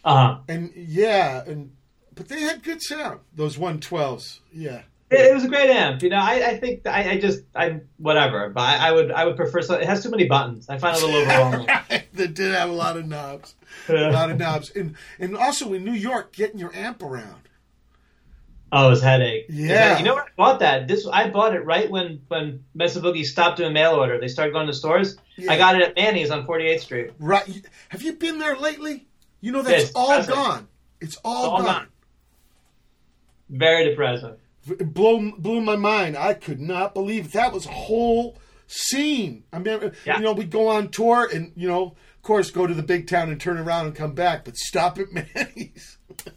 [0.04, 0.38] Uh-huh.
[0.48, 1.72] and yeah, and
[2.18, 3.20] but they had good sound.
[3.34, 4.82] Those one twelves, yeah.
[5.10, 6.02] It, it was a great amp.
[6.02, 9.24] You know, I, I think I, I just I whatever, but I, I would I
[9.24, 9.82] would prefer something.
[9.84, 10.68] It has too many buttons.
[10.68, 11.68] I find it a little overwhelming.
[12.12, 13.54] they did have a lot of knobs,
[13.88, 17.42] a lot of knobs, and and also in New York, getting your amp around.
[18.70, 19.46] Oh, his headache.
[19.48, 19.96] Yeah.
[19.96, 20.88] You know where I bought that?
[20.88, 24.20] This I bought it right when when Mesa Boogie stopped doing mail order.
[24.20, 25.16] They started going to stores.
[25.36, 25.52] Yeah.
[25.52, 27.10] I got it at Manny's on 48th Street.
[27.18, 27.64] Right?
[27.90, 29.06] Have you been there lately?
[29.40, 30.68] You know that's Yes, all gone.
[31.00, 31.66] It's all, all gone.
[31.66, 31.86] gone.
[33.48, 34.34] Very depressing.
[34.68, 36.16] It blew blew my mind.
[36.16, 37.32] I could not believe it.
[37.32, 38.36] that was a whole
[38.66, 39.44] scene.
[39.52, 40.18] I mean, uh, Yeah.
[40.18, 43.06] you know, we'd go on tour and you know, of course, go to the big
[43.06, 45.96] town and turn around and come back, but stop at Manny's.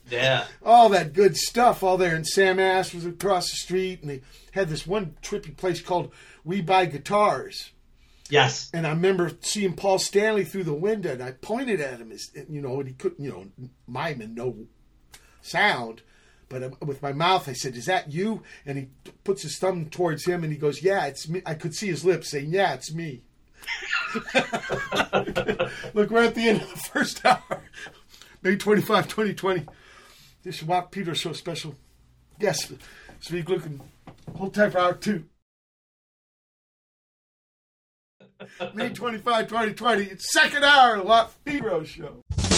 [0.10, 0.46] Yeah.
[0.64, 2.16] all that good stuff all there.
[2.16, 6.14] And Sam Ash was across the street, and they had this one trippy place called
[6.46, 7.72] We Buy Guitars.
[8.30, 8.70] Yes.
[8.74, 12.32] And I remember seeing Paul Stanley through the window, and I pointed at him, as,
[12.50, 14.56] you know, and he couldn't, you know, mime and no
[15.42, 16.02] sound.
[16.52, 18.90] But um, with my mouth, I said, "Is that you?" And he
[19.24, 22.04] puts his thumb towards him, and he goes, "Yeah, it's me." I could see his
[22.04, 23.22] lips saying, "Yeah, it's me."
[25.94, 27.64] Look, we're at the end of the first hour,
[28.42, 29.66] May 25, 2020.
[30.44, 31.76] This is Watt Peter so special.
[32.40, 32.74] Yes,
[33.22, 33.80] Speak looking.
[34.36, 35.26] Hold tight for hour two.
[38.74, 40.04] May 25, 2020.
[40.06, 42.51] It's second hour of the Watt Pedro Show.「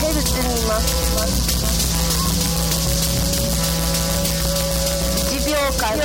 [0.00, 0.86] ヘルツにいます。
[5.34, 5.98] 1秒間。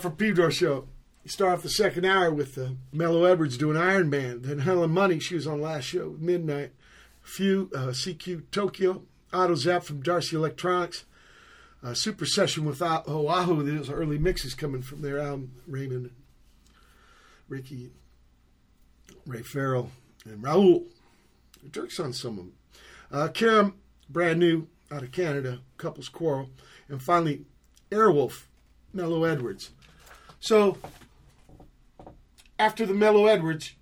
[0.00, 0.88] For Pedro show.
[1.24, 2.70] You start off the second hour with uh,
[3.26, 4.40] Edwards doing Iron Man.
[4.40, 6.72] Then Helen Money, she was on last show, Midnight.
[7.22, 9.02] Phew, uh, CQ Tokyo.
[9.30, 11.04] Auto Zap from Darcy Electronics.
[11.82, 13.62] Uh, Supersession with Ah- Oahu.
[13.62, 15.52] There's early mixes coming from their album.
[15.66, 16.10] Raymond,
[17.48, 17.90] Ricky,
[19.26, 19.90] Ray Farrell,
[20.24, 20.84] and Raul.
[21.70, 22.52] Dirk's on some of them.
[23.12, 23.70] Uh,
[24.08, 26.48] brand new out of Canada, Couples Quarrel.
[26.88, 27.44] And finally,
[27.90, 28.44] Airwolf,
[28.94, 29.70] Mellow Edwards.
[30.40, 30.78] So,
[32.58, 33.74] after the Mellow Edwards,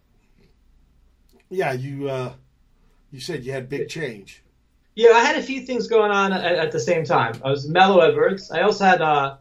[1.49, 2.33] yeah, you uh,
[3.11, 4.43] you said you had big change.
[4.95, 7.41] Yeah, I had a few things going on at, at the same time.
[7.45, 8.51] I was Mellow Edwards.
[8.51, 9.37] I also had uh,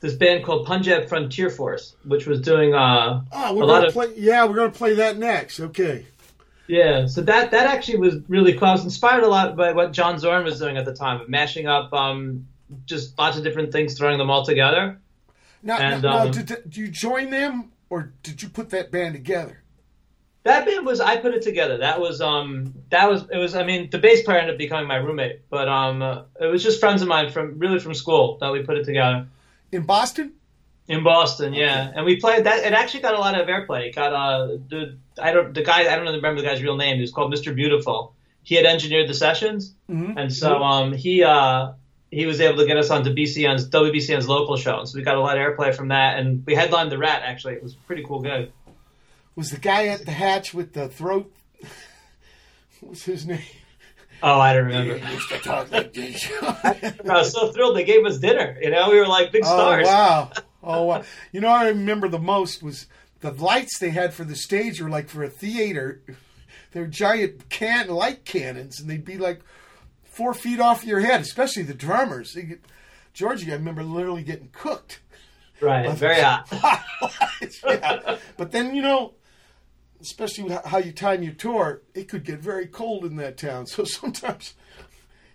[0.00, 3.92] this band called Punjab Frontier Force, which was doing uh, Oh, we're a lot of
[3.92, 4.14] play.
[4.16, 5.60] Yeah, we're gonna play that next.
[5.60, 6.06] Okay.
[6.66, 8.68] Yeah, so that that actually was really cool.
[8.68, 11.28] I was inspired a lot by what John Zorn was doing at the time, of
[11.28, 12.48] mashing up um,
[12.86, 14.98] just lots of different things, throwing them all together.
[15.64, 19.14] Now, And, now, um, did, did you join them or did you put that band
[19.14, 19.62] together?
[20.44, 21.78] That band was I put it together.
[21.78, 24.86] That was um that was it was I mean the bass player ended up becoming
[24.86, 28.36] my roommate, but um uh, it was just friends of mine from really from school
[28.42, 29.26] that we put it together
[29.72, 30.34] In Boston?
[30.86, 31.54] in Boston.
[31.54, 32.62] Yeah, and we played that.
[32.62, 33.86] It actually got a lot of airplay.
[33.88, 36.96] It got uh the I don't the guy I don't remember the guy's real name.
[36.96, 37.54] He was called Mr.
[37.54, 38.14] Beautiful.
[38.42, 39.72] He had engineered the sessions,
[40.18, 41.72] and so um he uh
[42.14, 45.16] he was able to get us onto BCN's WBCN's local show, and so we got
[45.16, 47.22] a lot of airplay from that, and we headlined the Rat.
[47.24, 48.52] Actually, it was a pretty cool gig.
[49.34, 51.34] Was the guy at the hatch with the throat?
[52.80, 53.40] what was his name?
[54.22, 54.96] Oh, I don't remember.
[54.96, 56.30] used to talk like this.
[56.42, 58.56] I was so thrilled they gave us dinner.
[58.62, 59.86] You know, we were like big oh stars.
[59.86, 60.30] wow!
[60.66, 61.02] Oh wow!
[61.30, 62.86] You know, what I remember the most was
[63.20, 66.00] the lights they had for the stage were like for a theater.
[66.72, 69.42] They're giant can light cannons, and they'd be like
[70.14, 71.20] four feet off your head.
[71.20, 72.34] Especially the drummers.
[72.34, 72.60] Get,
[73.12, 75.00] Georgie, I remember literally getting cooked.
[75.60, 76.48] Right, very hot.
[77.66, 78.16] yeah.
[78.36, 79.14] But then you know,
[80.00, 83.66] especially with how you time your tour, it could get very cold in that town.
[83.74, 84.54] So sometimes,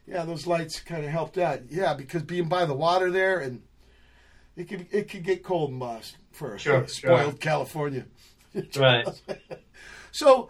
[0.06, 1.62] yeah, those lights kind of helped out.
[1.70, 3.62] Yeah, because being by the water there, and
[4.58, 7.38] it could it could get cold in Boston for Sure, spoiled sure.
[7.40, 8.06] California.
[8.76, 9.08] Right.
[10.12, 10.50] So,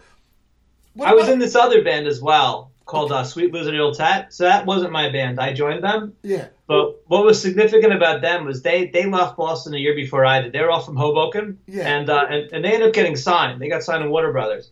[0.93, 4.33] what I was about- in this other band as well called uh, Sweet Lizard Illtet.
[4.33, 5.39] So that wasn't my band.
[5.39, 6.13] I joined them.
[6.23, 10.25] Yeah, But what was significant about them was they they left Boston a year before
[10.25, 10.51] I did.
[10.53, 11.87] They were all from Hoboken, Yeah.
[11.93, 13.61] and uh, and and they ended up getting signed.
[13.61, 14.71] They got signed to Warner Brothers,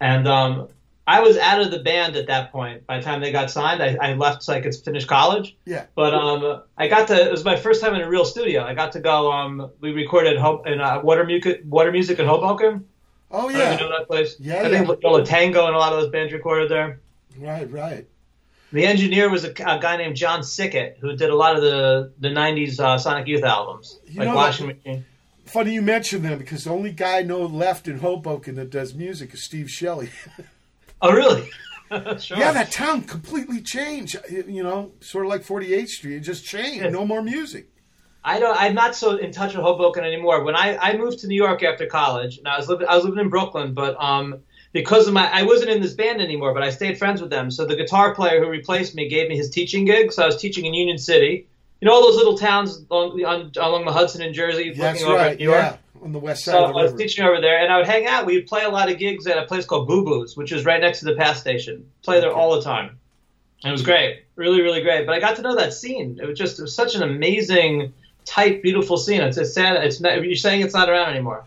[0.00, 0.68] and um,
[1.08, 2.86] I was out of the band at that point.
[2.86, 5.56] By the time they got signed, I, I left so I could finish college.
[5.64, 5.84] yeah.
[5.94, 7.14] But um, I got to.
[7.28, 8.62] It was my first time in a real studio.
[8.64, 9.30] I got to go.
[9.32, 10.36] Um, we recorded
[10.72, 12.84] in uh, Water Music, Water Music in Hoboken.
[13.32, 13.72] Oh I yeah.
[13.72, 14.36] you know that place.
[14.38, 14.94] Yeah, I think yeah.
[15.02, 17.00] Yo La Tengo and a lot of those bands recorded there.
[17.38, 18.06] Right, right.
[18.72, 22.12] The engineer was a, a guy named John Siket, who did a lot of the
[22.18, 25.04] the '90s uh, Sonic Youth albums, You like know Washing Machine.
[25.44, 28.94] Funny you mention them because the only guy I know left in Hoboken that does
[28.94, 30.10] music is Steve Shelley.
[31.02, 31.50] Oh, really?
[32.18, 32.38] sure.
[32.38, 34.16] Yeah, that town completely changed.
[34.30, 36.16] You know, sort of like 48th Street.
[36.16, 36.82] It just changed.
[36.82, 36.88] Yeah.
[36.88, 37.68] No more music.
[38.24, 38.58] I don't.
[38.58, 40.42] I'm not so in touch with Hoboken anymore.
[40.42, 43.04] When I, I moved to New York after college, and I was living I was
[43.04, 44.40] living in Brooklyn, but um
[44.76, 47.50] because of my I wasn't in this band anymore, but I stayed friends with them.
[47.50, 50.12] So the guitar player who replaced me gave me his teaching gig.
[50.12, 51.46] So I was teaching in Union City.
[51.80, 55.06] You know all those little towns along, on, along the Hudson in Jersey, That's looking
[55.08, 55.32] over right.
[55.32, 55.58] at New York.
[55.62, 57.02] Yeah, on the west side So of the I was river.
[57.02, 58.26] teaching over there, and I would hang out.
[58.26, 60.80] We'd play a lot of gigs at a place called Boo Boo's, which is right
[60.80, 61.90] next to the PATH station.
[62.02, 62.98] Play there all the time.
[63.62, 65.06] And it was great, really, really great.
[65.06, 66.18] But I got to know that scene.
[66.22, 67.92] It was just it was such an amazing,
[68.26, 69.22] tight, beautiful scene.
[69.22, 69.82] It's, it's sad.
[69.84, 71.44] It's not, you're saying it's not around anymore.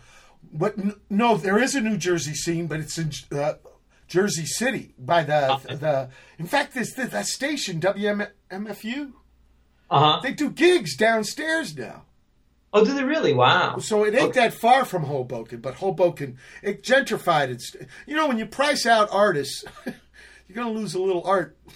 [0.52, 3.54] But n- no, there is a New Jersey scene, but it's in uh,
[4.08, 6.08] Jersey City by the the.
[6.38, 9.12] In fact, this that station WFMU
[9.90, 10.20] Uh huh.
[10.22, 12.04] they do gigs downstairs now.
[12.72, 13.32] Oh, do they really?
[13.32, 13.78] Wow.
[13.78, 17.48] So it ain't that far from Hoboken, but Hoboken it gentrified.
[17.48, 17.74] It's
[18.06, 21.56] you know when you price out artists, you're gonna lose a little art.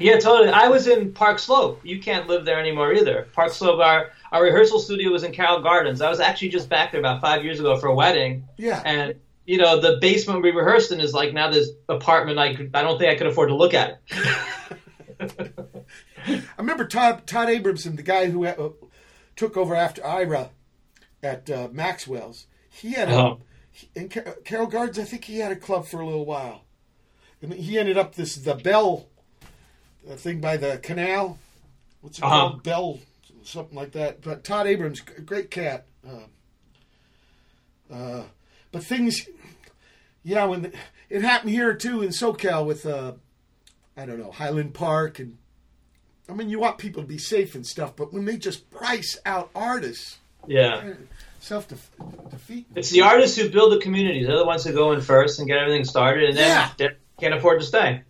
[0.00, 0.50] Yeah, totally.
[0.50, 1.80] I was in Park Slope.
[1.84, 3.26] You can't live there anymore either.
[3.32, 6.00] Park Slope, our, our rehearsal studio was in Carroll Gardens.
[6.00, 8.46] I was actually just back there about five years ago for a wedding.
[8.56, 8.82] Yeah.
[8.84, 9.14] And,
[9.46, 12.82] you know, the basement we rehearsed in is like now this apartment I could, I
[12.82, 14.00] don't think I could afford to look at
[15.20, 15.38] it.
[16.26, 18.70] I remember Todd Todd Abramson, the guy who uh,
[19.36, 20.50] took over after Ira
[21.22, 22.46] at uh, Maxwell's.
[22.70, 23.40] He had a Oh.
[23.72, 24.98] he- in Car- Carroll Gardens.
[24.98, 26.64] I think he had a club for a little while,
[27.42, 29.08] and he ended up this the Bell
[30.08, 31.38] uh, thing by the canal.
[32.00, 32.34] What's it Uh-huh.
[32.50, 32.62] called?
[32.62, 32.98] Bell,
[33.48, 34.22] something like that.
[34.22, 35.86] But Todd Abrams, great cat.
[36.06, 38.22] Uh, uh,
[38.72, 39.26] but things,
[40.22, 40.72] yeah, when the,
[41.08, 43.12] it happened here too in SoCal with uh,
[43.96, 45.38] I don't know Highland Park and
[46.28, 49.16] I mean you want people to be safe and stuff, but when they just price
[49.24, 50.92] out artists, Yeah.
[51.40, 52.66] Self defeat.
[52.74, 54.26] It's the artists who build the communities.
[54.26, 56.88] They're the ones who go in first and get everything started, and then Yeah.
[57.20, 58.02] can't afford to stay.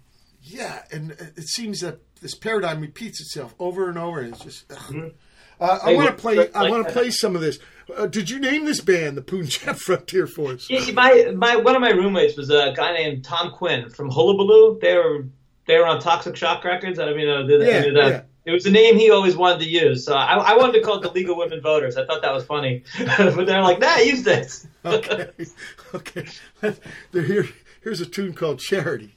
[0.42, 4.20] Yeah, and it seems that this paradigm repeats itself over and over.
[4.20, 4.64] And it's just.
[4.72, 5.12] ugh.
[5.60, 6.36] Uh, I Hey, want to what- play.
[6.36, 7.58] like- I want to play some of this.
[7.96, 10.68] Uh, did you name this band the Punjab Frontier Force?
[10.68, 14.78] Yeah, My my one of my roommates was a guy named Tom Quinn from Hullabaloo.
[14.80, 15.24] They were
[15.66, 16.98] they were on Toxic Shock Records.
[16.98, 18.08] I don't even know did, Yeah, did that.
[18.10, 18.20] yeah.
[18.44, 20.04] It was a name he always wanted to use.
[20.06, 21.98] So I, I wanted to call it the League of Women Voters.
[21.98, 24.66] I thought that was funny, but they're like, nah, use this.
[24.84, 25.28] Okay,
[25.94, 26.24] okay.
[27.12, 27.46] Here,
[27.82, 29.16] here's a tune called Charity.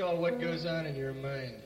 [0.00, 0.18] Mind.
[0.18, 1.56] What goes on in your mind?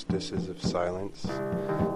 [0.00, 1.26] interstices of silence.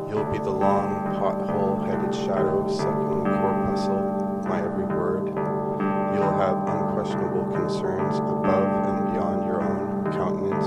[0.08, 5.28] You'll be the long, pothole headed shadow sucking the corpuscle, my every word.
[6.14, 10.66] You'll have unquestionable concerns above and beyond your own countenance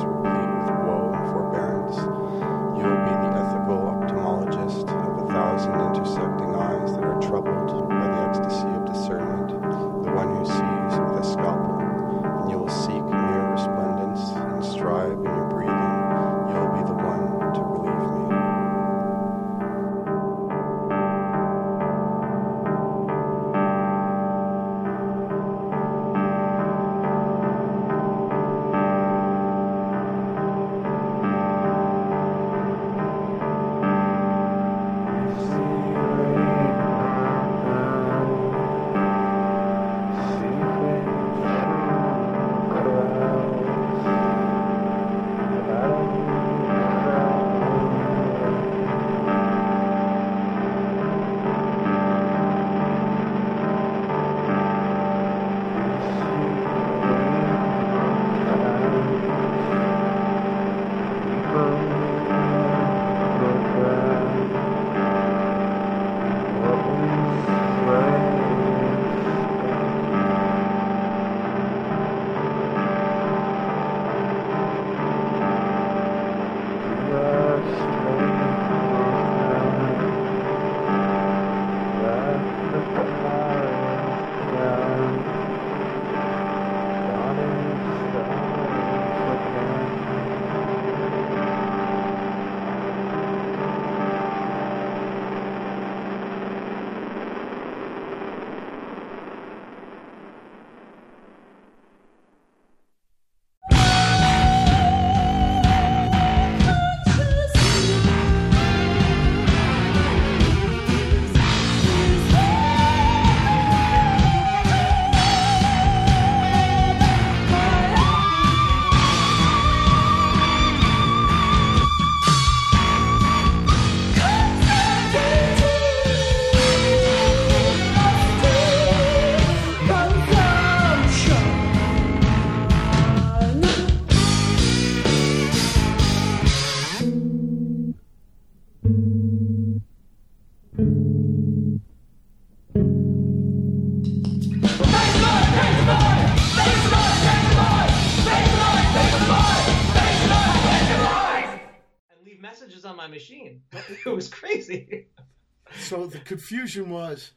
[156.28, 157.32] confusion was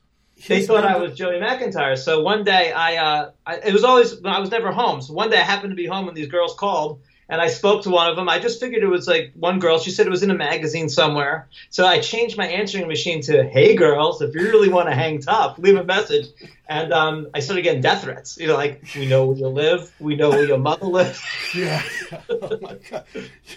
[0.48, 1.96] They his thought I was Joey McIntyre.
[1.96, 5.00] So one day I, uh, I, it was always I was never home.
[5.00, 7.00] So one day I happened to be home when these girls called,
[7.30, 8.28] and I spoke to one of them.
[8.28, 9.78] I just figured it was like one girl.
[9.78, 11.48] She said it was in a magazine somewhere.
[11.70, 15.20] So I changed my answering machine to "Hey girls, if you really want to hang
[15.20, 16.26] tough, leave a message."
[16.68, 18.36] And um, I started getting death threats.
[18.36, 21.22] You know, like we know where you live, we know where your mother lives.
[21.54, 21.82] Yeah.
[22.28, 23.04] oh my god.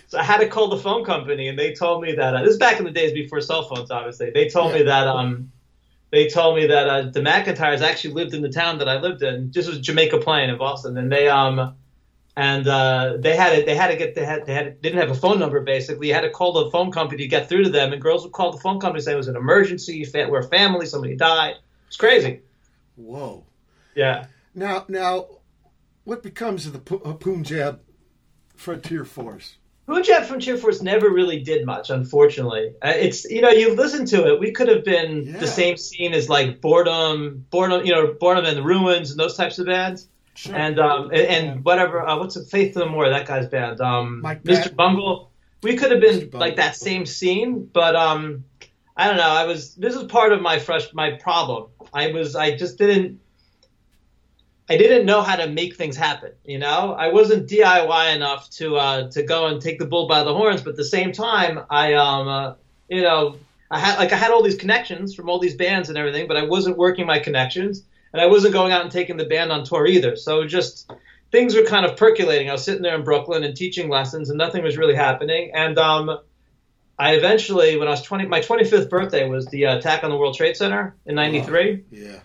[0.08, 2.54] So I had to call the phone company, and they told me that uh, this
[2.54, 3.92] is back in the days before cell phones.
[3.92, 5.52] Obviously, they told me that um,
[6.12, 9.24] they told me that uh, the McIntyres actually lived in the town that I lived
[9.24, 9.52] in.
[9.52, 11.76] This was Jamaica Plain in Boston, and they um,
[12.36, 13.66] and uh, they had it.
[13.66, 14.16] They had to get.
[14.16, 14.46] They had.
[14.46, 14.82] They had.
[14.82, 15.60] Didn't have a phone number.
[15.62, 17.94] Basically, you had to call the phone company to get through to them.
[17.94, 20.06] And girls would call the phone company saying it was an emergency.
[20.14, 20.86] We're a family.
[20.86, 21.56] Somebody died.
[21.88, 22.42] It's crazy.
[22.96, 23.46] Whoa.
[23.96, 24.26] Yeah.
[24.56, 25.28] Now, now,
[26.04, 27.82] what becomes of the uh, Punjab
[28.56, 29.58] Frontier Force?
[29.86, 32.74] Punjab Frontier Force never really did much, unfortunately.
[32.82, 35.40] Uh, it's you know you listen to it, we could have been Yeah.
[35.40, 39.36] the same scene as like Boredom, Boredom, you know, Boredom and the Ruins and those
[39.36, 40.56] types of bands, Sure.
[40.56, 42.02] and um and, and whatever.
[42.02, 43.10] Uh, what's the Faith No More?
[43.10, 44.56] That guy's band, um, Mike Mr.
[44.56, 44.76] Patton.
[44.76, 45.32] Bungle.
[45.62, 48.44] We could have been like that same scene, but um,
[48.98, 49.24] I don't know.
[49.24, 51.70] I was this is part of my fresh my problem.
[51.94, 53.20] I was I just didn't.
[54.70, 56.32] I didn't know how to make things happen.
[56.46, 60.24] You know, I wasn't DIY enough to uh, to go and take the bull by
[60.24, 60.62] the horns.
[60.62, 62.54] But at the same time, I um, uh,
[62.90, 63.38] you know,
[63.72, 66.38] I had like I had all these connections from all these bands and everything, but
[66.38, 67.84] I wasn't working my connections,
[68.14, 70.16] and I wasn't going out and taking the band on tour either.
[70.16, 70.92] So just
[71.32, 72.50] things were kind of percolating.
[72.50, 75.52] I was sitting there in Brooklyn and teaching lessons, and nothing was really happening.
[75.54, 76.20] And um,
[76.98, 80.12] I eventually, when I was twenty, my twenty fifth birthday was the uh, attack on
[80.12, 81.84] the World Trade Center in '93.
[81.92, 82.20] Yeah.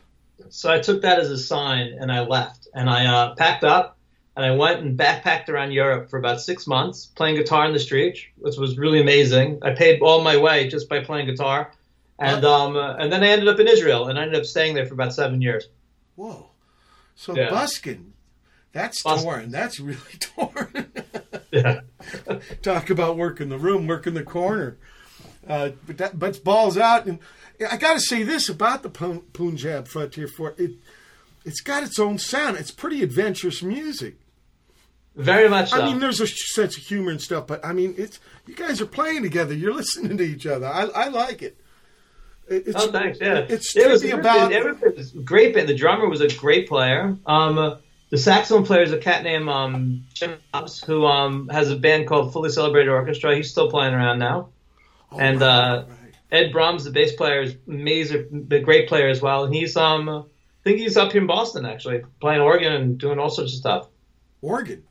[0.50, 2.68] So I took that as a sign and I left.
[2.74, 3.98] And I uh, packed up
[4.36, 7.78] and I went and backpacked around Europe for about six months playing guitar in the
[7.78, 9.58] streets, which was really amazing.
[9.62, 11.72] I paid all my way just by playing guitar.
[12.18, 14.86] And um, and then I ended up in Israel and I ended up staying there
[14.86, 15.68] for about seven years.
[16.18, 16.50] Whoa.
[17.14, 17.50] So Yeah.
[17.50, 18.12] buskin,
[18.72, 19.24] that's Buskin'.
[19.24, 19.50] torn.
[19.52, 20.92] That's really torn.
[21.52, 21.80] Yeah.
[22.62, 24.76] Talk about working the room, working the corner.
[25.48, 27.20] Uh, but that, but balls out, and
[27.70, 30.58] I got to say this about the Punjab Frontier Force.
[30.58, 30.72] It,
[31.44, 32.56] it's got its own sound.
[32.58, 34.16] It's pretty adventurous music.
[35.14, 35.80] Very much so.
[35.80, 38.80] I mean, there's a sense of humor and stuff, but I mean, it's you guys
[38.80, 39.54] are playing together.
[39.54, 40.66] You're listening to each other.
[40.66, 41.56] I, I like it.
[42.50, 43.18] It- It's, oh, thanks.
[43.20, 45.54] Yeah, It's it was about everything was great.
[45.54, 45.68] Band.
[45.68, 47.16] The drummer was a great player.
[47.26, 47.76] Um,
[48.10, 52.06] the saxophone player is a cat named um, Jim Hobbs, who um, has a band
[52.06, 53.36] called Fully Celebrated Orchestra.
[53.36, 54.48] He's still playing around now.
[55.18, 55.84] and uh,
[56.32, 59.44] Ed Brahms, the bass player, is amazing, a great player as well.
[59.44, 60.22] And he's um, I
[60.64, 63.88] think he's up here in Boston actually, playing organ and doing all sorts of stuff.
[64.42, 64.82] organ,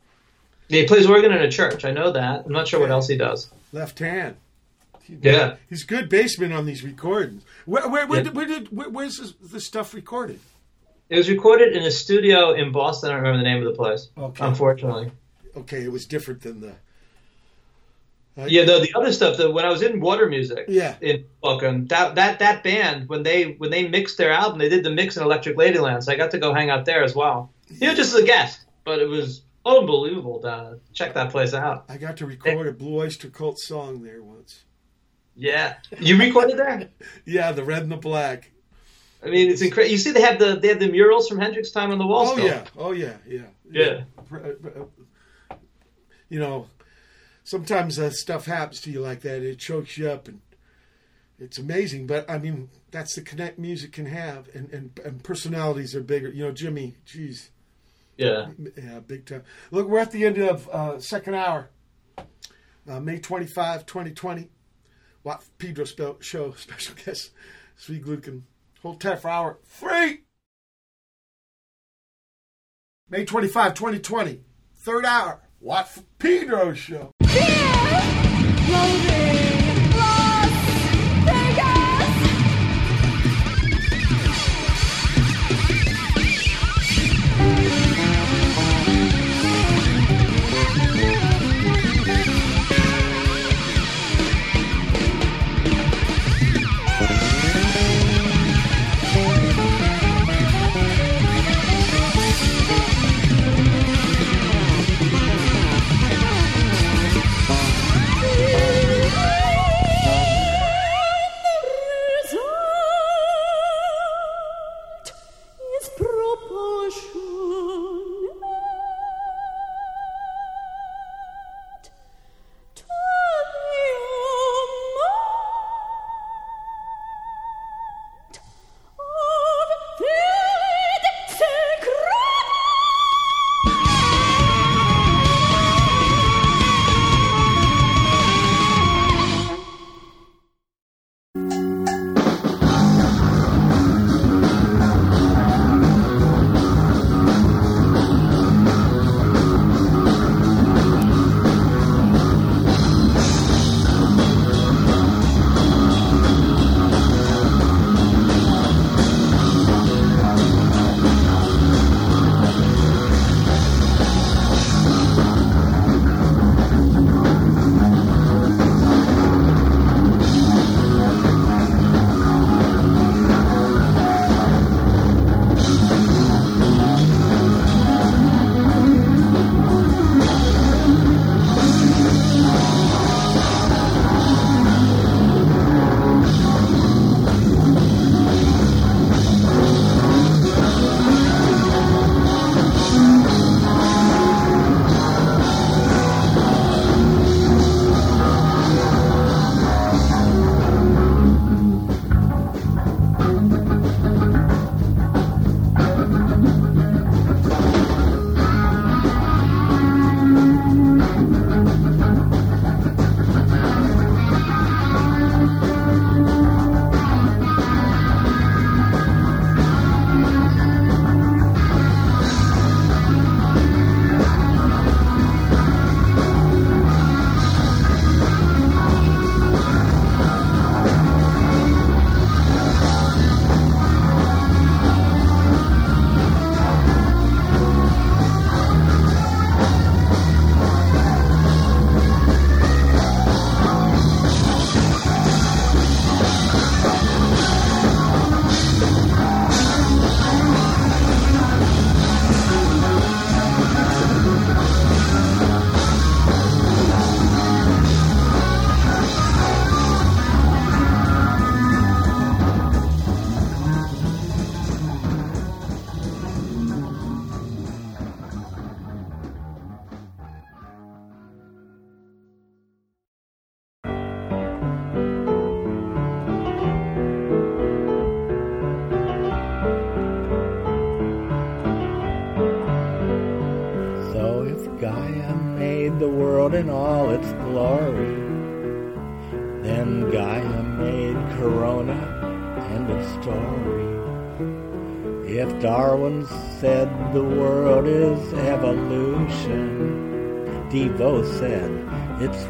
[0.68, 1.84] Yeah, he plays organ in a church.
[1.84, 2.46] I know that.
[2.46, 3.50] I'm not sure what else he does.
[3.72, 4.36] left hand.
[5.08, 5.56] Yeah.
[5.68, 7.42] he's good bassman on these recordings.
[7.66, 8.24] Where, where, where, Yeah.
[8.24, 10.40] did, where did where, where's this, this stuff recorded?
[11.08, 13.10] It was recorded in a studio in Boston.
[13.10, 14.08] I don't remember the name of the place.
[14.18, 14.44] Okay.
[14.44, 15.10] Unfortunately.
[15.56, 16.74] Okay, it was different than the.
[18.46, 20.94] Yeah, the, the other stuff that when I was in Water Music, Yeah.
[21.00, 24.84] in Hoboken, that that that band when they when they mixed their album, they did
[24.84, 27.50] the mix in Electric Ladyland, so I got to go hang out there as well.
[27.68, 31.84] You know, just as a guest, but it was unbelievable to check that place out.
[31.88, 34.62] I got to record a Blue Oyster Cult song there once.
[35.40, 36.88] Yeah, you recorded there.
[37.24, 38.50] Yeah, the red and the black.
[39.24, 39.92] I mean, it's incredible.
[39.92, 42.26] You see, they have the they have the murals from Hendrix time on the wall.
[42.28, 42.46] Oh still.
[42.46, 44.02] yeah, oh yeah, yeah, Yeah.
[46.28, 46.66] You know,
[47.44, 49.42] sometimes that stuff happens to you like that.
[49.42, 50.40] It chokes you up, and
[51.38, 52.06] it's amazing.
[52.06, 56.28] But I mean, that's the connect music can have, and and, and personalities are bigger.
[56.28, 57.50] You know, Jimmy, geez,
[58.16, 58.48] Yeah.
[58.76, 59.42] yeah, big time.
[59.70, 61.70] Look, we're at the end of uh, second hour,
[62.88, 64.50] uh, May 25, 2020.
[65.24, 65.84] Watt Pedro
[66.20, 67.32] Show special guest,
[67.80, 68.42] Tzvi Gluckin.
[68.82, 70.22] Hold tight for hour three.
[73.10, 74.40] May 25, 2020.
[74.76, 75.42] Third hour.
[75.60, 77.10] Watt Pedro Show.
[77.22, 77.38] Is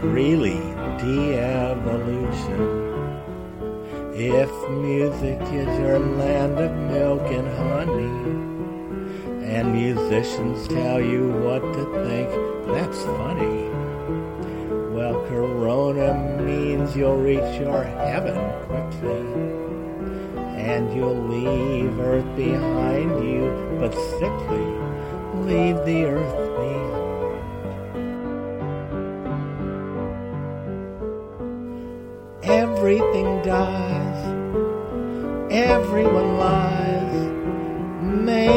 [0.00, 0.37] it's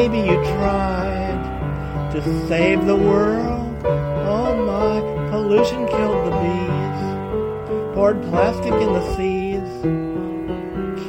[0.02, 3.70] Maybe you tried to save the world.
[3.84, 5.00] Oh my,
[5.30, 9.70] pollution killed the bees, poured plastic in the seas,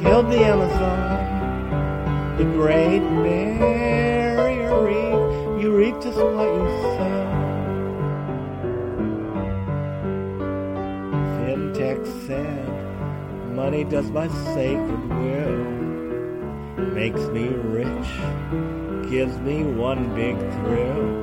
[0.00, 5.60] killed the Amazon, the Great Barrier Reef.
[5.60, 7.24] You reap just what you sow.
[11.40, 12.68] Fintech said,
[13.56, 15.74] money does my sacred will
[16.94, 18.08] makes me rich,
[19.10, 21.22] gives me one big thrill.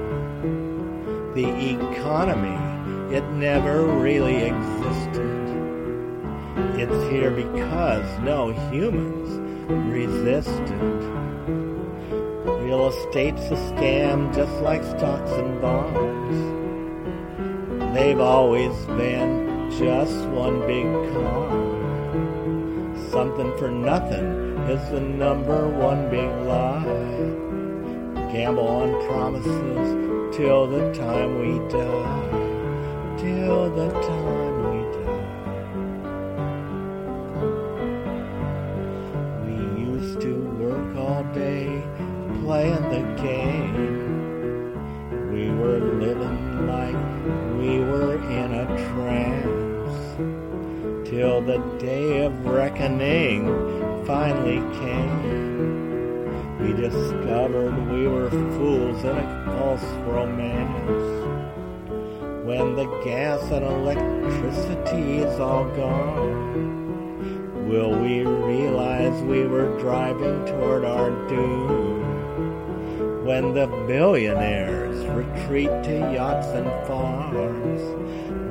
[1.34, 5.42] The economy, it never really existed.
[6.78, 9.40] It's here because no humans
[9.70, 10.82] resisted.
[12.64, 16.52] Real estate's a scam just like stocks and bonds.
[17.94, 21.62] They've always been just one big con.
[23.12, 27.31] Something for nothing is the number one big lie.
[28.32, 33.18] Gamble on promises till the time we die.
[33.18, 34.21] Till the time
[59.02, 60.78] false romance.
[62.46, 70.86] When the gas and electricity is all gone, will we realize we were driving toward
[70.86, 73.26] our doom?
[73.26, 77.82] When the billionaires retreat to yachts and farms,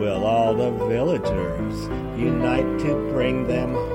[0.01, 3.90] will all the villagers unite to bring them harm?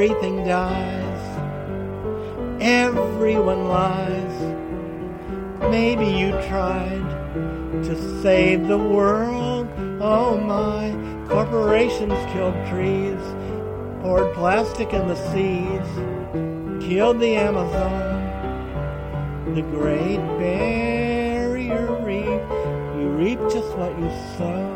[0.00, 1.22] Everything dies,
[2.60, 4.54] everyone lies.
[5.72, 7.02] Maybe you tried
[7.82, 9.66] to save the world.
[10.00, 10.94] Oh my,
[11.28, 13.18] corporations killed trees,
[14.00, 15.88] poured plastic in the seas,
[16.88, 18.22] killed the Amazon,
[19.56, 22.44] the Great Barrier Reef.
[23.00, 24.67] You reap just what you sow.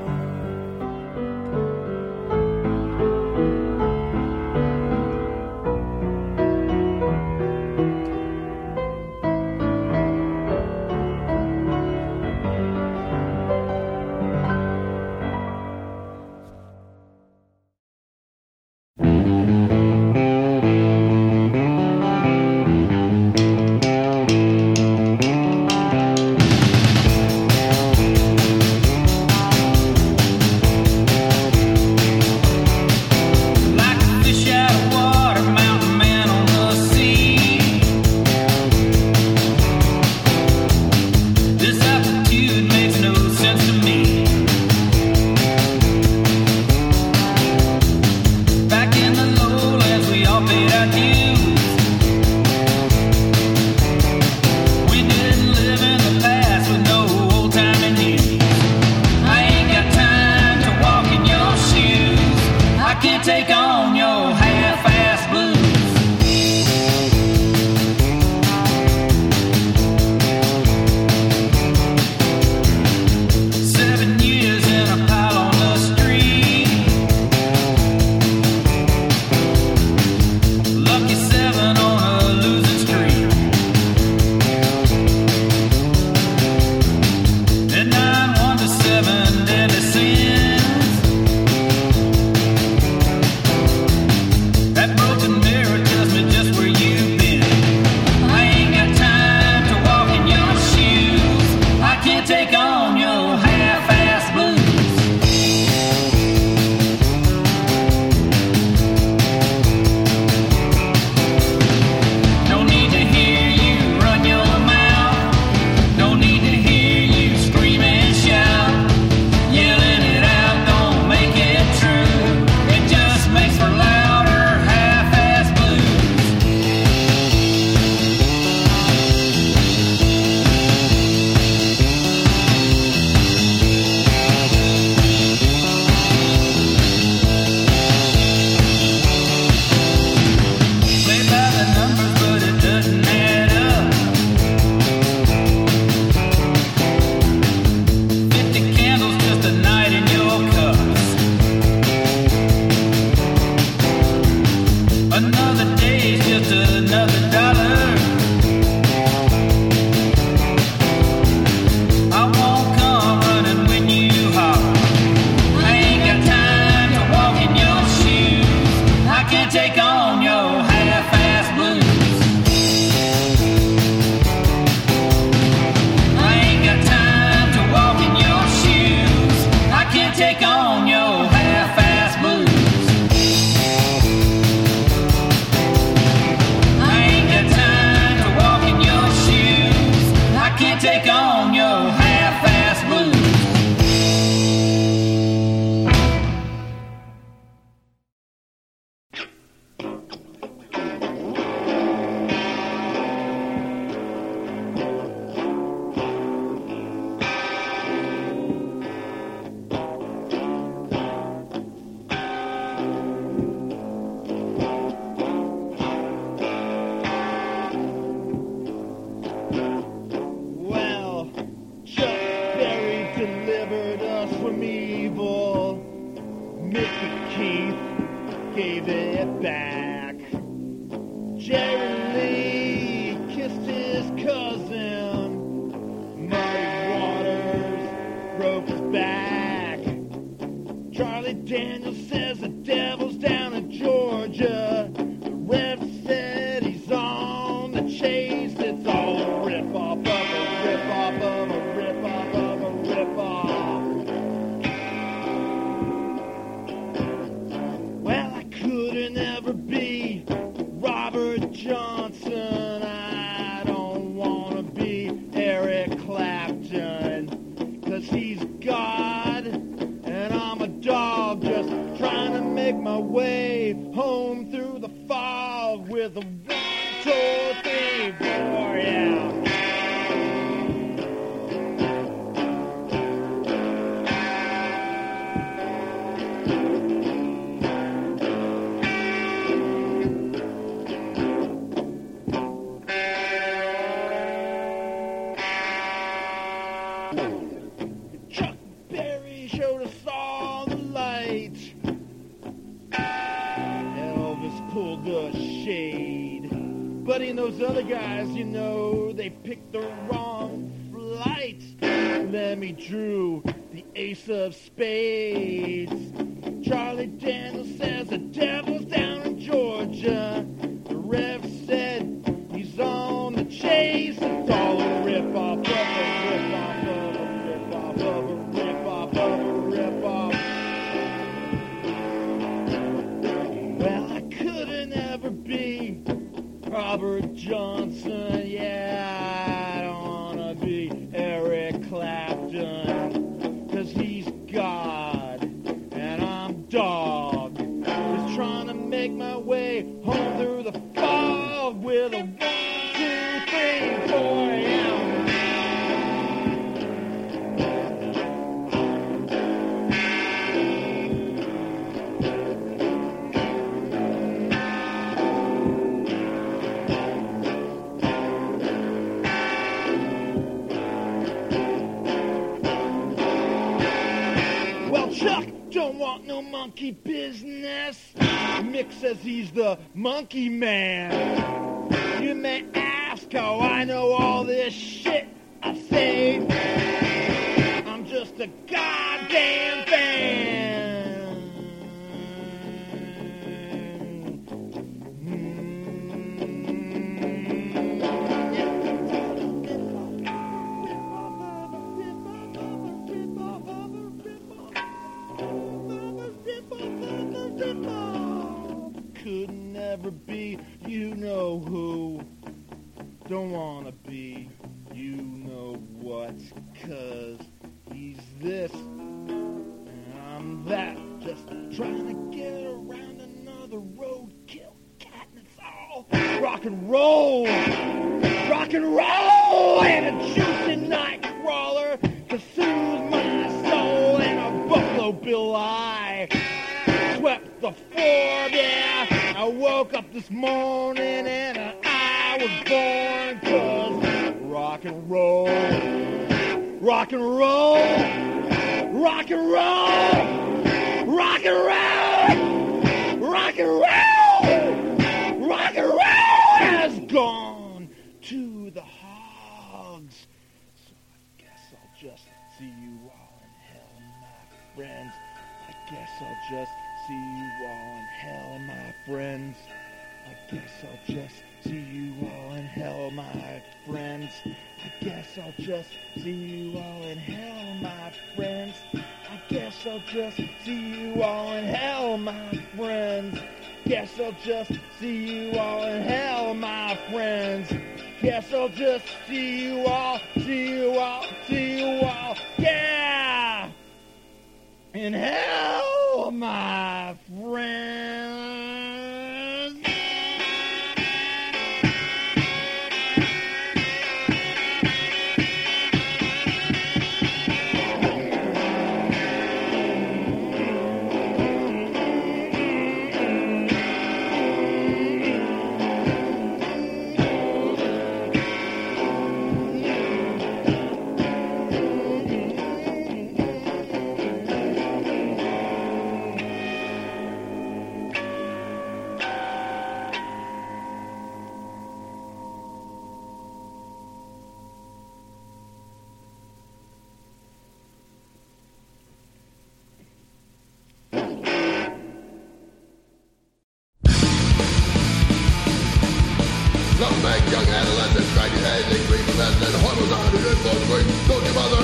[550.93, 551.09] Swing.
[551.29, 551.81] Don't you bother.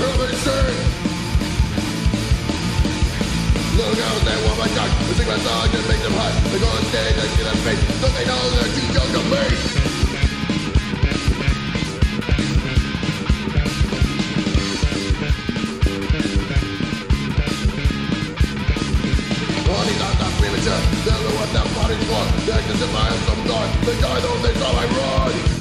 [3.78, 4.90] Little girls, they want my junk.
[5.06, 6.34] They sing my song and make them hot.
[6.50, 7.82] They go on stage and get them face.
[8.02, 9.44] Don't they know they're too young to me?
[19.68, 20.80] Honey, not premature.
[21.14, 22.24] Me what that body's for.
[22.78, 23.68] If I am some god.
[23.84, 25.57] Think I don't think so, I run.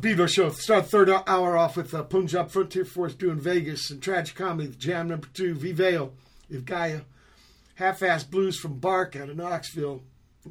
[0.00, 0.50] Beatles show.
[0.50, 4.76] Start third hour off with uh, Punjab Frontier Force doing Vegas and Tragicomedy.
[4.78, 5.72] Jam number two, V.
[5.72, 6.14] Vale,
[6.48, 6.68] If
[7.74, 10.02] half-ass blues from Bark out of Knoxville,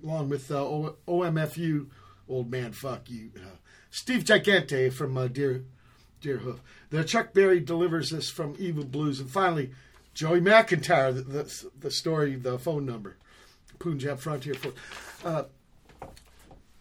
[0.03, 1.87] along with uh, o- OMFU,
[2.27, 3.57] Old Man Fuck You, uh,
[3.89, 5.63] Steve Gigante from uh, Deer
[6.23, 6.61] hoof.
[6.89, 9.71] The Chuck Berry delivers us from Evil Blues, and finally
[10.13, 13.17] Joey McIntyre, the, the, the story, the phone number,
[13.79, 14.75] Punjab Frontier Force.
[15.23, 15.43] Uh,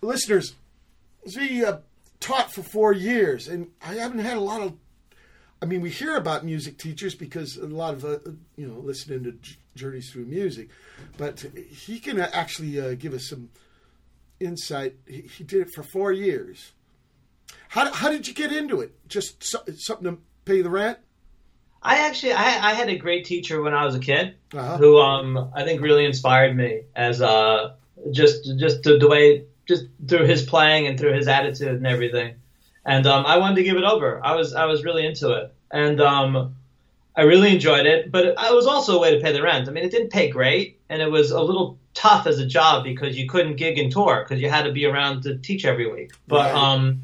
[0.01, 0.55] listeners,
[1.25, 1.79] uh,
[2.21, 4.75] taught for four years, and I haven't had a lot of.
[5.61, 8.19] I mean, we hear about music teachers because a lot of uh,
[8.57, 10.69] you know listening to J- journeys through music,
[11.17, 13.51] but he can actually uh, give us some
[14.41, 14.95] insight.
[15.07, 16.73] He, he did it for four years.
[17.69, 18.93] How how did you get into it?
[19.09, 20.99] Just so, something to pay the rent?
[21.83, 24.77] I actually I, I had a great teacher when I was a kid Uh-huh.
[24.79, 27.75] who um I think really inspired me as uh
[28.11, 32.35] just just the, the way just through his playing and through his attitude and everything.
[32.85, 34.25] And um I wanted to give it over.
[34.25, 35.53] I was I was really into it.
[35.71, 36.55] And um
[37.15, 39.69] I really enjoyed it, but it was also a way to pay the rent.
[39.69, 42.85] I mean, it didn't pay great, and it was a little tough as a job
[42.85, 45.91] because you couldn't gig and tour because you had to be around to teach every
[45.91, 46.13] week.
[46.29, 46.55] But Right.
[46.55, 47.03] um,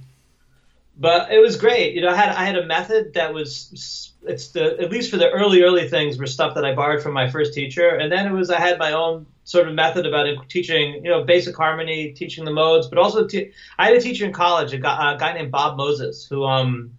[0.97, 1.95] but it was great.
[1.97, 5.17] You know, I had I had a method that was it's the at least for
[5.17, 8.27] the early early things were stuff that I borrowed from my first teacher, and then
[8.27, 12.13] it was I had my own sort of method about teaching you know basic harmony,
[12.13, 15.19] teaching the modes, but also te- I had a teacher in college, a guy, a
[15.19, 16.97] guy named Bob Moses, who um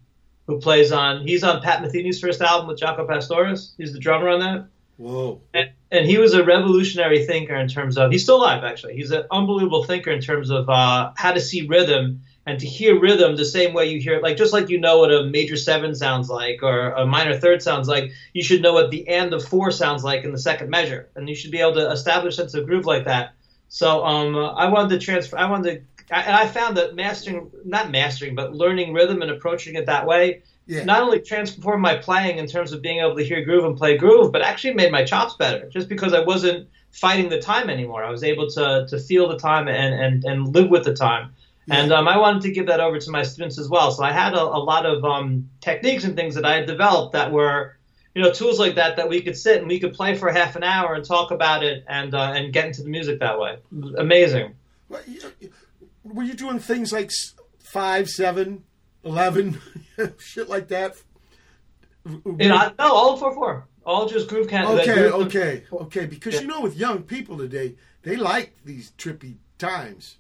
[0.47, 3.73] who plays on he's on Pat Metheny's first album with Jaco Pastorius.
[3.77, 4.67] He's the drummer on that.
[4.97, 5.41] Whoa.
[5.53, 8.95] And, and he was a revolutionary thinker in terms of he's still alive actually.
[8.95, 12.99] He's an unbelievable thinker in terms of uh, how to see rhythm and to hear
[12.99, 15.55] rhythm the same way you hear it, like just like you know what a major
[15.57, 19.33] seven sounds like or a minor third sounds like, you should know what the and
[19.33, 22.33] of four sounds like in the second measure, and you should be able to establish
[22.35, 23.33] a sense of groove like that.
[23.67, 25.37] So um, I wanted to transfer.
[25.37, 29.75] I wanted to, and I found that mastering, not mastering, but learning rhythm and approaching
[29.75, 30.83] it that way Yeah.
[30.83, 33.97] not only transformed my playing in terms of being able to hear groove and play
[33.97, 35.67] groove, but actually made my chops better.
[35.69, 39.37] Just because I wasn't fighting the time anymore, I was able to to feel the
[39.37, 41.33] time and and, and live with the time.
[41.69, 43.91] And um, I wanted to give that over to my students as well.
[43.91, 47.13] So I had a, a lot of um, techniques and things that I had developed
[47.13, 47.75] that were,
[48.13, 50.55] you know, tools like that that we could sit and we could play for half
[50.55, 53.57] an hour and talk about it and uh, and get into the music that way.
[53.97, 54.53] Amazing.
[56.03, 57.09] Were you doing things like
[57.59, 58.63] five, seven,
[59.03, 59.59] eleven,
[60.19, 60.95] shit like that?
[62.05, 64.67] You know, no, all four four, all just groove can.
[64.67, 66.05] Okay, groove- okay, okay.
[66.05, 70.17] Because you know, with young people today, they like these trippy times.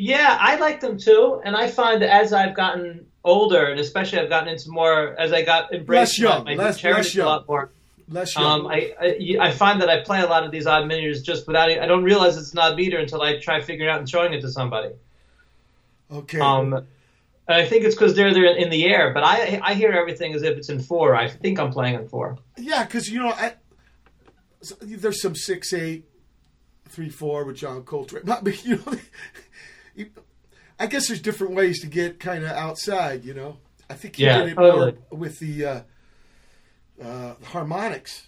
[0.00, 4.18] Yeah, I like them too, and I find that as I've gotten older, and especially
[4.18, 7.14] I've gotten into more as I got embraced Less young, my, my less- charity less
[7.14, 7.26] young.
[7.26, 7.70] a lot more.
[8.08, 8.60] Less young.
[8.62, 11.46] Um, I, I I find that I play a lot of these odd meters just
[11.46, 14.32] without I don't realize it's an odd meter until I try figuring out and showing
[14.32, 14.90] it to somebody.
[16.10, 16.40] okay.
[16.40, 16.86] Um,
[17.46, 20.42] I think it's because they're they're in the air, but I I hear everything as
[20.42, 21.14] if it's in four.
[21.14, 22.38] I think I'm playing in four.
[22.56, 23.54] yeah, because you know, I,
[24.82, 26.04] there's some six, eight,
[26.88, 28.22] three, four with John Coltrane.
[28.24, 28.98] But you know,
[30.00, 30.10] you-
[30.78, 33.24] I guess there's different ways to get kind of outside.
[33.24, 34.92] You know, I think he Yeah, did it totally.
[35.10, 35.80] more with the uh,
[37.02, 38.26] uh, harmonics,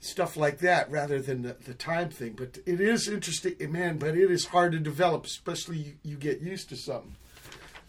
[0.00, 2.32] stuff like that, rather than the, the time thing.
[2.36, 3.98] But it is interesting, man.
[3.98, 7.16] But it is hard to develop, especially you, you get used to something.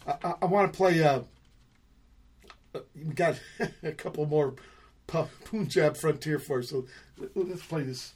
[0.05, 1.01] I, I, I want to play.
[1.01, 1.21] Uh,
[2.75, 3.39] uh, we got
[3.83, 4.55] a couple more
[5.45, 6.85] Punjab Frontier Force, so
[7.17, 8.13] let- let's play this.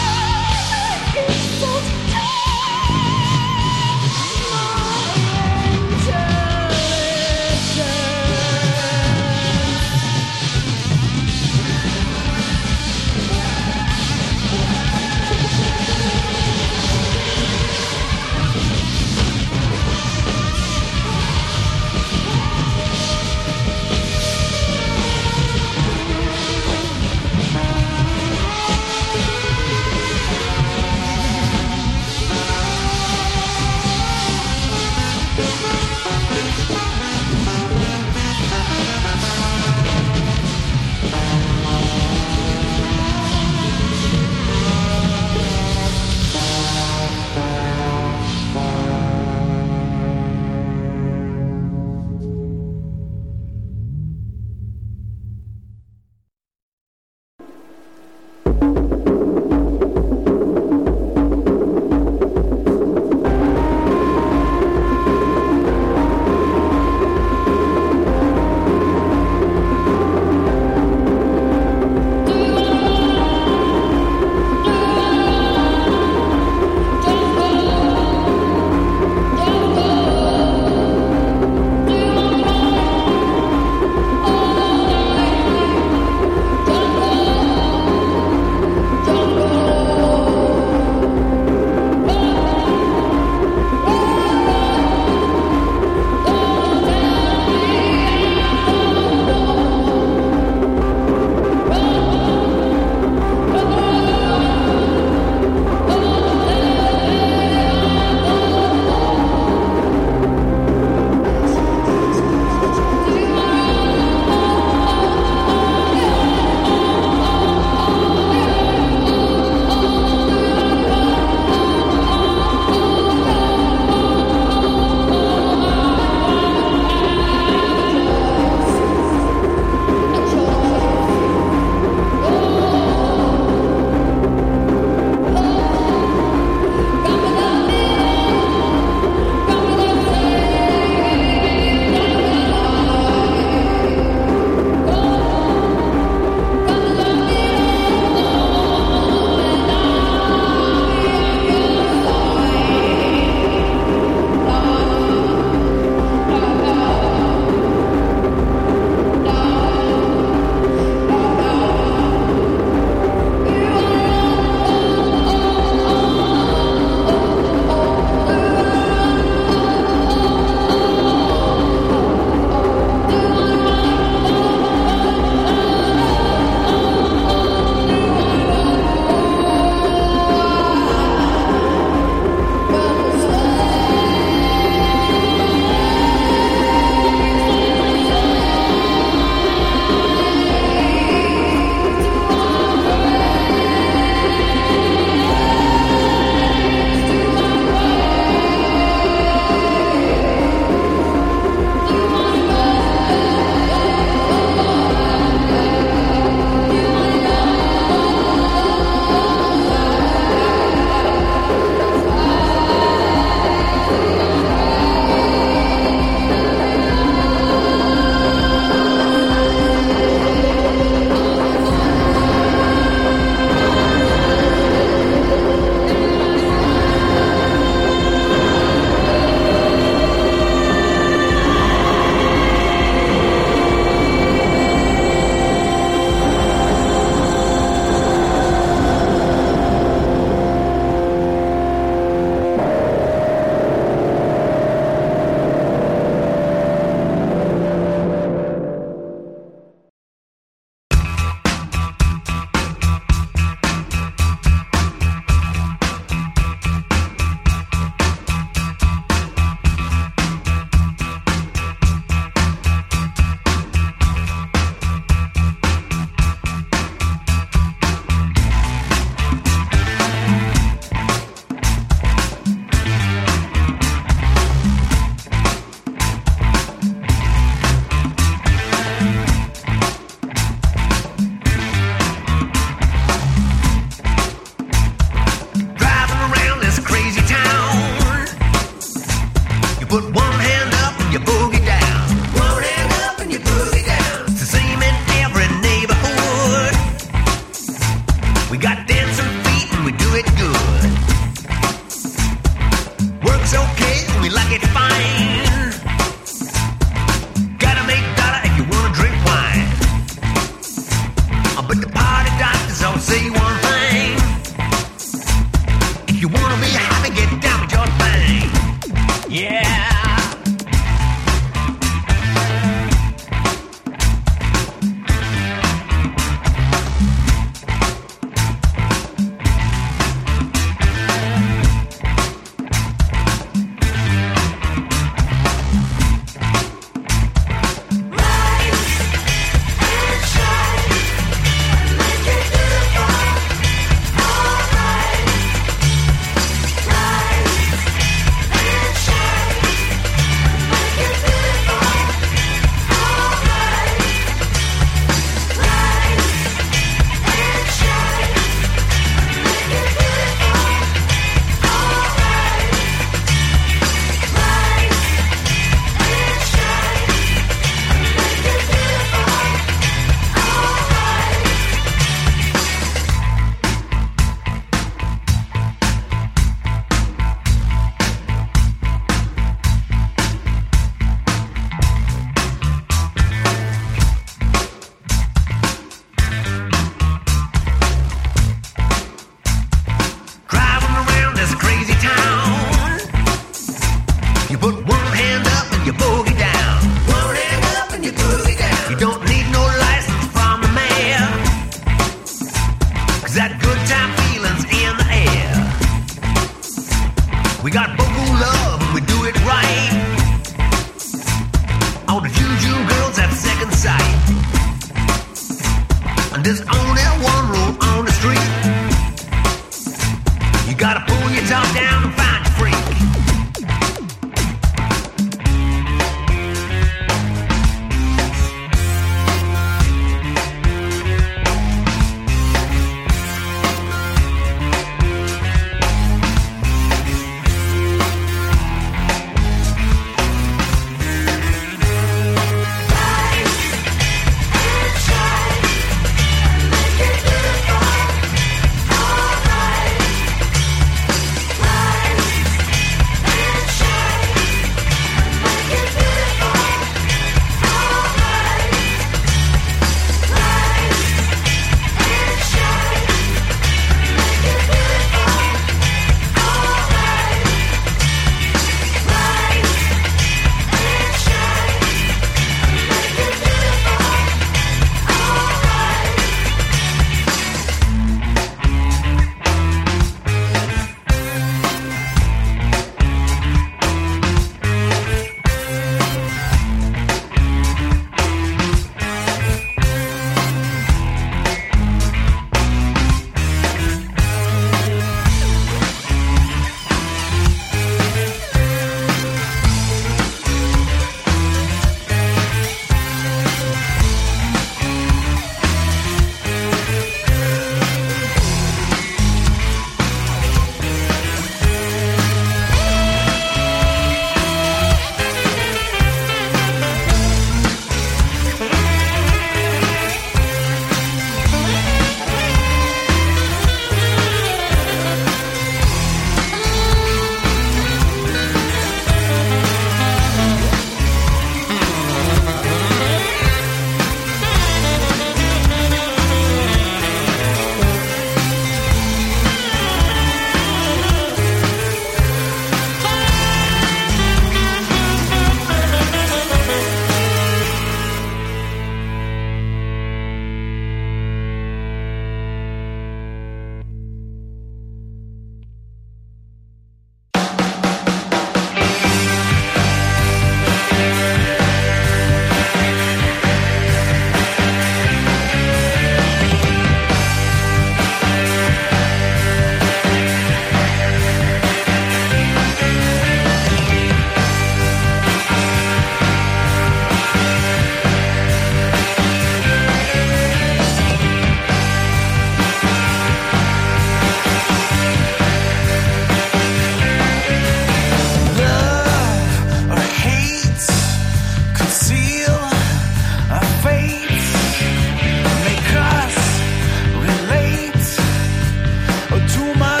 [599.61, 600.00] uma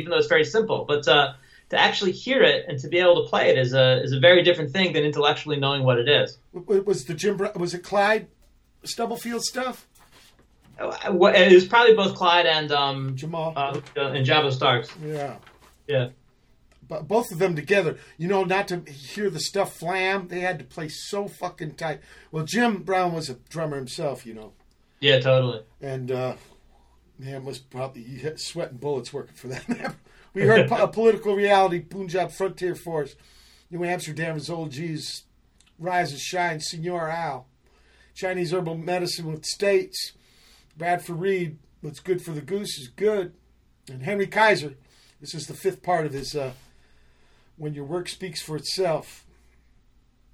[0.00, 0.84] even though it's very simple.
[0.88, 1.34] But uh,
[1.70, 4.18] to actually hear it and to be able to play it is a is a
[4.20, 6.38] very different thing than intellectually knowing what it is.
[6.52, 7.38] Was the Jim?
[7.56, 8.26] Was it Clyde
[8.84, 9.86] Stubblefield stuff?
[10.80, 14.88] Uh, It was probably both Clyde and um, Jamal uh, and Jabo Starks.
[15.04, 15.36] Yeah.
[15.86, 16.08] Yeah.
[16.88, 20.58] But both of them together, you know, not to hear the stuff flam, they had
[20.58, 22.00] to play so fucking tight.
[22.32, 24.54] Well, Jim Brown was a drummer himself, you know,
[24.98, 25.62] Yeah, totally.
[25.80, 26.34] and uh,
[27.20, 29.94] man was probably sweating bullets working for that.
[30.34, 33.14] we heard po- a political reality, Punjab Frontier Force,
[33.70, 35.24] New Amsterdam Zola Jesus,
[35.78, 37.46] Rise and Shine, Senor Al,
[38.14, 40.12] Chinese herbal medicine with states,
[40.76, 43.34] Bradford Reed, what's good for the goose is good,
[43.88, 44.74] and Henry Kaiser.
[45.20, 46.52] This is the fifth part of his uh,
[47.56, 49.26] When Your Work Speaks for Itself.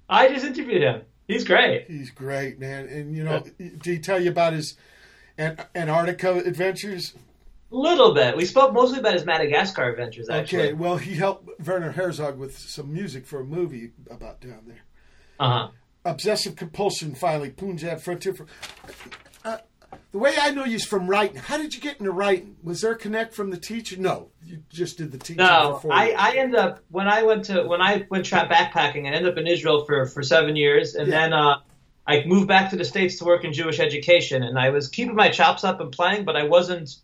[0.09, 1.01] I just interviewed him.
[1.27, 1.87] He's great.
[1.89, 2.87] He's great, man.
[2.87, 4.77] And, you know, did he tell you about his
[5.37, 7.13] An- Antarctica adventures?
[7.71, 8.35] A little bit.
[8.37, 10.63] We spoke mostly about his Madagascar adventures, actually.
[10.63, 14.83] Okay, well, he helped Werner Herzog with some music for a movie about down there.
[15.39, 15.67] Uh huh.
[16.05, 18.49] Obsessive compulsion, finally, Punjab Frontier Force,
[19.43, 19.57] uh,
[20.13, 21.35] the way I know you's from writing.
[21.35, 22.55] How did you get into writing?
[22.63, 23.97] Was there a connect from the teacher?
[23.97, 25.37] No, you just did the teaching.
[25.43, 26.11] No, I.
[26.17, 29.05] I ended up when I went to when I went tra- backpacking.
[29.05, 31.19] I ended up in Israel for for seven years, and Yeah.
[31.19, 31.57] then uh,
[32.07, 34.43] I moved back to the states to work in Jewish education.
[34.43, 36.95] And I was keeping my chops up and playing, but I wasn't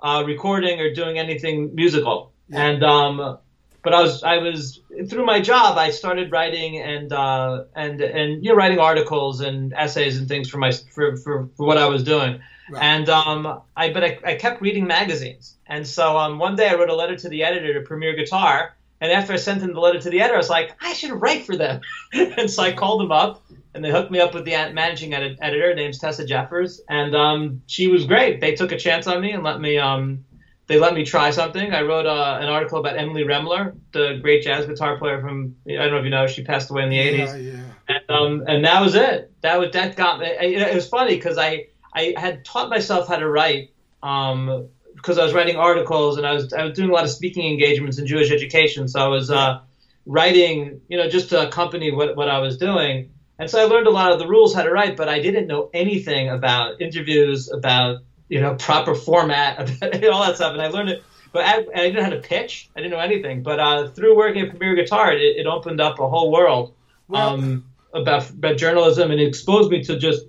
[0.00, 2.32] uh, recording or doing anything musical.
[2.52, 3.38] And um,
[3.82, 5.78] but I was I was through my job.
[5.78, 10.48] I started writing and uh, and and you know writing articles and essays and things
[10.48, 12.40] for my for for, for what I was doing.
[12.78, 15.56] And um, I but I, I kept reading magazines.
[15.66, 18.74] And so um, one day I wrote a letter to the editor to Premier Guitar.
[19.00, 21.12] And after I sent in the letter to the editor, I was like, I should
[21.12, 21.80] write for them.
[22.12, 23.42] and so I called them up,
[23.74, 27.62] and they hooked me up with the managing edit- editor, named Tessa Jeffers, and um,
[27.66, 28.40] she was great.
[28.40, 29.78] They took a chance on me and let me.
[29.78, 30.24] Um,
[30.66, 31.74] they let me try something.
[31.74, 35.72] I wrote uh, an article about Emily Remler, the great jazz guitar player from I
[35.72, 37.60] don't know if you know, she passed away in the Yeah, '80s yeah.
[37.88, 39.32] and um, and that was it.
[39.40, 40.26] That was that got me.
[40.26, 43.70] It, it was funny because I I had taught myself how to write
[44.04, 44.68] um
[45.00, 47.50] because I was writing articles and I was I was doing a lot of speaking
[47.50, 48.86] engagements in Jewish education.
[48.88, 49.60] So I was uh,
[50.06, 53.10] writing, you know, just to accompany what what I was doing.
[53.38, 55.46] And so I learned a lot of the rules how to write, but I didn't
[55.46, 60.52] know anything about interviews, about you know proper format, about all that stuff.
[60.52, 62.68] And I learned it, but I, I didn't know how to pitch.
[62.76, 63.42] I didn't know anything.
[63.42, 66.74] But uh, through working at Premier Guitar, it, it opened up a whole world
[67.12, 67.64] um,
[67.94, 70.24] about about journalism, and it exposed me to just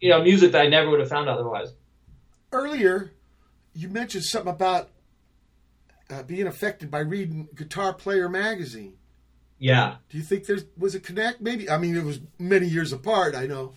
[0.00, 1.72] you know music that I never would have found otherwise.
[2.50, 3.12] Earlier,
[3.78, 4.90] you mentioned something about
[6.10, 8.94] uh, being affected by reading Guitar Player magazine.
[9.60, 9.96] Yeah.
[10.10, 11.40] Do you think there was a connect?
[11.40, 11.70] Maybe.
[11.70, 13.36] I mean, it was many years apart.
[13.36, 13.74] I know.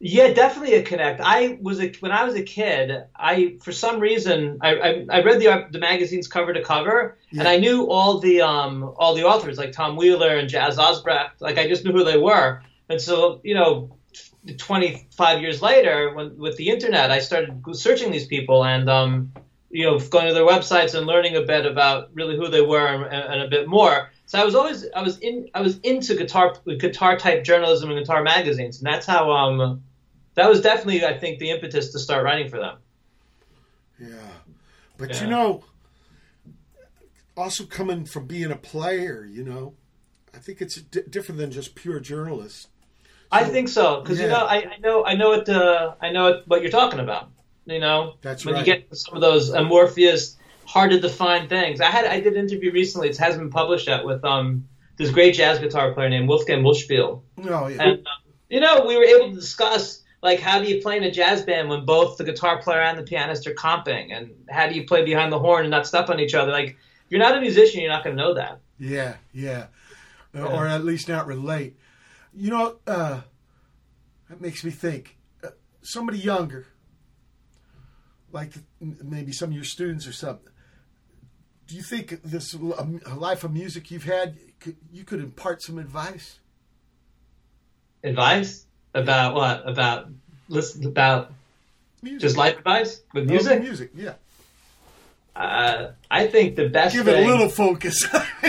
[0.00, 1.20] Yeah, definitely a connect.
[1.22, 3.04] I was a when I was a kid.
[3.14, 7.46] I for some reason I I, I read the the magazines cover to cover, and
[7.46, 11.40] I knew all the um all the authors like Tom Wheeler and Jas Obrecht.
[11.40, 13.94] Like I just knew who they were, and so you know,
[14.58, 19.32] 25 years later, when with the internet, I started searching these people and um
[19.70, 23.04] you know going to their websites and learning a bit about really who they were
[23.04, 24.10] and, and a bit more.
[24.26, 27.98] So I was always I was in I was into guitar guitar type journalism and
[27.98, 29.82] guitar magazines, and that's how um
[30.34, 32.78] that was definitely I think the impetus to start writing for them.
[34.00, 34.08] Yeah,
[34.96, 35.24] but Yeah.
[35.24, 35.64] you know,
[37.36, 39.74] also coming from being a player, you know,
[40.34, 42.68] I think it's di- different than just pure journalist.
[43.32, 46.24] I think so because you know I, I know I know what uh, I know
[46.24, 47.30] what, what you're talking about.
[47.66, 48.66] You know, That's when right.
[48.66, 51.80] you get some of those amorphous, hard to define things.
[51.80, 53.08] I had I did an interview recently.
[53.08, 57.22] It hasn't been published yet with um this great jazz guitar player named Wolfgang Muthspiel.
[57.48, 60.82] Oh yeah, And um, you know, we were able to discuss like how do you
[60.82, 64.12] play in a jazz band when both the guitar player and the pianist are comping,
[64.16, 66.50] and how do you play behind the horn and not step on each other?
[66.50, 66.76] Like, if
[67.10, 68.60] you're not a musician, you're not going to know that.
[68.78, 69.66] yeah, yeah,
[70.34, 70.44] Yeah.
[70.44, 71.76] or at least not relate.
[72.34, 73.20] You know, uh,
[74.28, 75.16] that makes me think.
[75.42, 75.48] Uh,
[75.82, 76.66] somebody younger,
[78.32, 80.52] like maybe some of your students or something.
[81.66, 86.40] Do you think this life of music you've had, could, you could impart some advice?
[88.02, 89.68] Advice about what?
[89.68, 90.08] About
[90.48, 91.32] listen about
[92.18, 93.60] just life advice with No, music.
[93.62, 94.14] music, yeah.
[95.36, 98.06] Uh, I think the best Give it a little focus.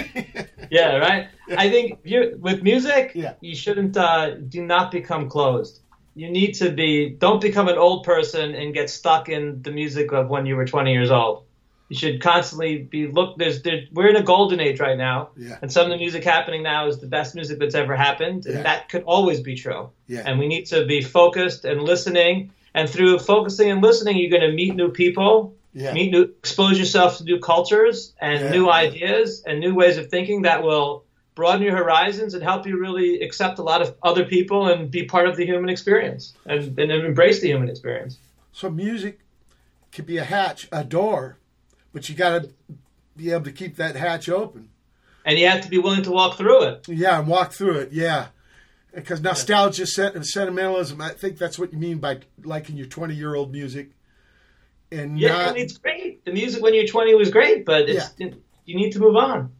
[0.72, 1.28] yeah, right.
[1.58, 3.34] I think you with music, Yeah.
[3.42, 5.80] you shouldn't uh, do not become closed.
[6.16, 10.12] You need to be don't become an old person and get stuck in the music
[10.12, 11.44] of when you were 20 years old.
[11.90, 13.38] You should constantly be look.
[13.38, 15.58] There's there, we're in a golden age right now, Yeah.
[15.62, 18.64] and some of the music happening now is the best music that's ever happened, and
[18.66, 19.90] that could always be true.
[20.08, 20.24] Yeah.
[20.26, 24.50] And we need to be focused and listening, and through focusing and listening, you're going
[24.50, 25.94] to meet new people, Yeah.
[25.94, 28.52] meet new, expose yourself to new cultures and Yeah.
[28.52, 32.78] new ideas and new ways of thinking that will broaden your horizons and help you
[32.78, 36.78] really accept a lot of other people and be part of the human experience and,
[36.78, 38.18] and embrace the human experience.
[38.52, 39.20] So music
[39.94, 41.38] could be a hatch, a door,
[41.94, 42.50] but you got to
[43.16, 44.70] be able to keep that hatch open.
[45.24, 46.88] And you have to be willing to walk through it.
[46.90, 47.94] Yeah, and walk through it.
[47.94, 48.28] Yeah,
[48.94, 51.00] because nostalgia sen- and sentimentalism.
[51.00, 53.92] I think that's what you mean by liking your twenty-year-old music,
[54.92, 56.24] and Yeah, not and it's great.
[56.26, 59.52] The music when you're 20 was great, but it's, you need to move on.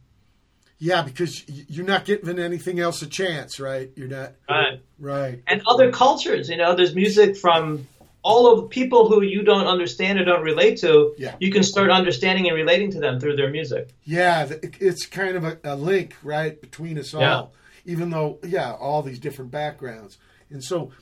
[0.78, 3.90] yeah, because you're not giving anything else a chance, right?
[3.96, 4.80] You're not Right.
[4.98, 5.42] right.
[5.46, 6.48] and other cultures.
[6.48, 7.86] You know, there's music from
[8.24, 11.14] all of people who you don't understand or don't relate to.
[11.18, 11.34] Yeah.
[11.40, 13.88] You can start understanding and relating to them through their music.
[14.04, 14.48] Yeah,
[14.80, 17.20] it's kind of a, a link, right, between us all.
[17.22, 17.46] Yeah.
[17.92, 20.18] Even though, yeah, all these different backgrounds,
[20.50, 20.92] and so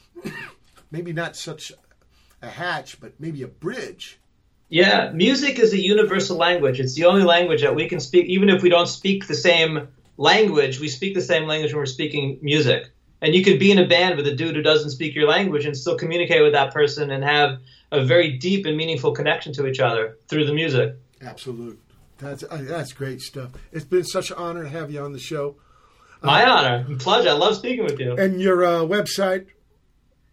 [0.90, 1.72] maybe not such
[2.42, 4.18] a hatch, but maybe a bridge.
[4.70, 6.78] Yeah, music is a universal language.
[6.78, 9.88] It's the only language that we can speak, even if we don't speak the same
[10.16, 10.78] language.
[10.78, 12.88] We speak the same language when we're speaking music.
[13.20, 15.66] And you could be in a band with a dude who doesn't speak your language
[15.66, 17.58] and still communicate with that person and have
[17.90, 20.94] a very deep and meaningful connection to each other through the music.
[21.20, 21.80] Absolute.
[22.18, 23.50] That's uh, that's great stuff.
[23.72, 25.56] It's been such an honor to have you on the show.
[26.22, 27.30] My honor and pleasure.
[27.30, 28.14] I love speaking with you.
[28.14, 29.46] And your uh, website,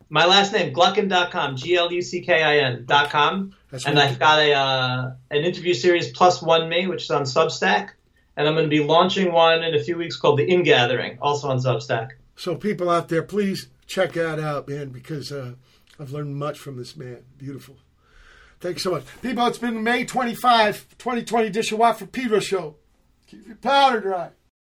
[0.09, 3.53] My last name, Gluckin.com, G L U C K I N.com.
[3.71, 3.99] That's And.
[3.99, 7.89] I've got a uh, an interview series plus one me, which is on Substack.
[8.35, 11.49] And I'm going to be launching one in a few weeks called The Ingathering, also
[11.49, 12.11] on Substack.
[12.35, 15.53] so people out there, please check that out, man, because uh,
[15.99, 17.23] I've learned much from this man.
[17.39, 17.77] Beautiful.
[18.59, 19.05] Thanks so much.
[19.21, 22.75] People, it's been May 25, 2020 Dish of Watt from Pedro Show.
[23.27, 24.29] Keep your powder dry.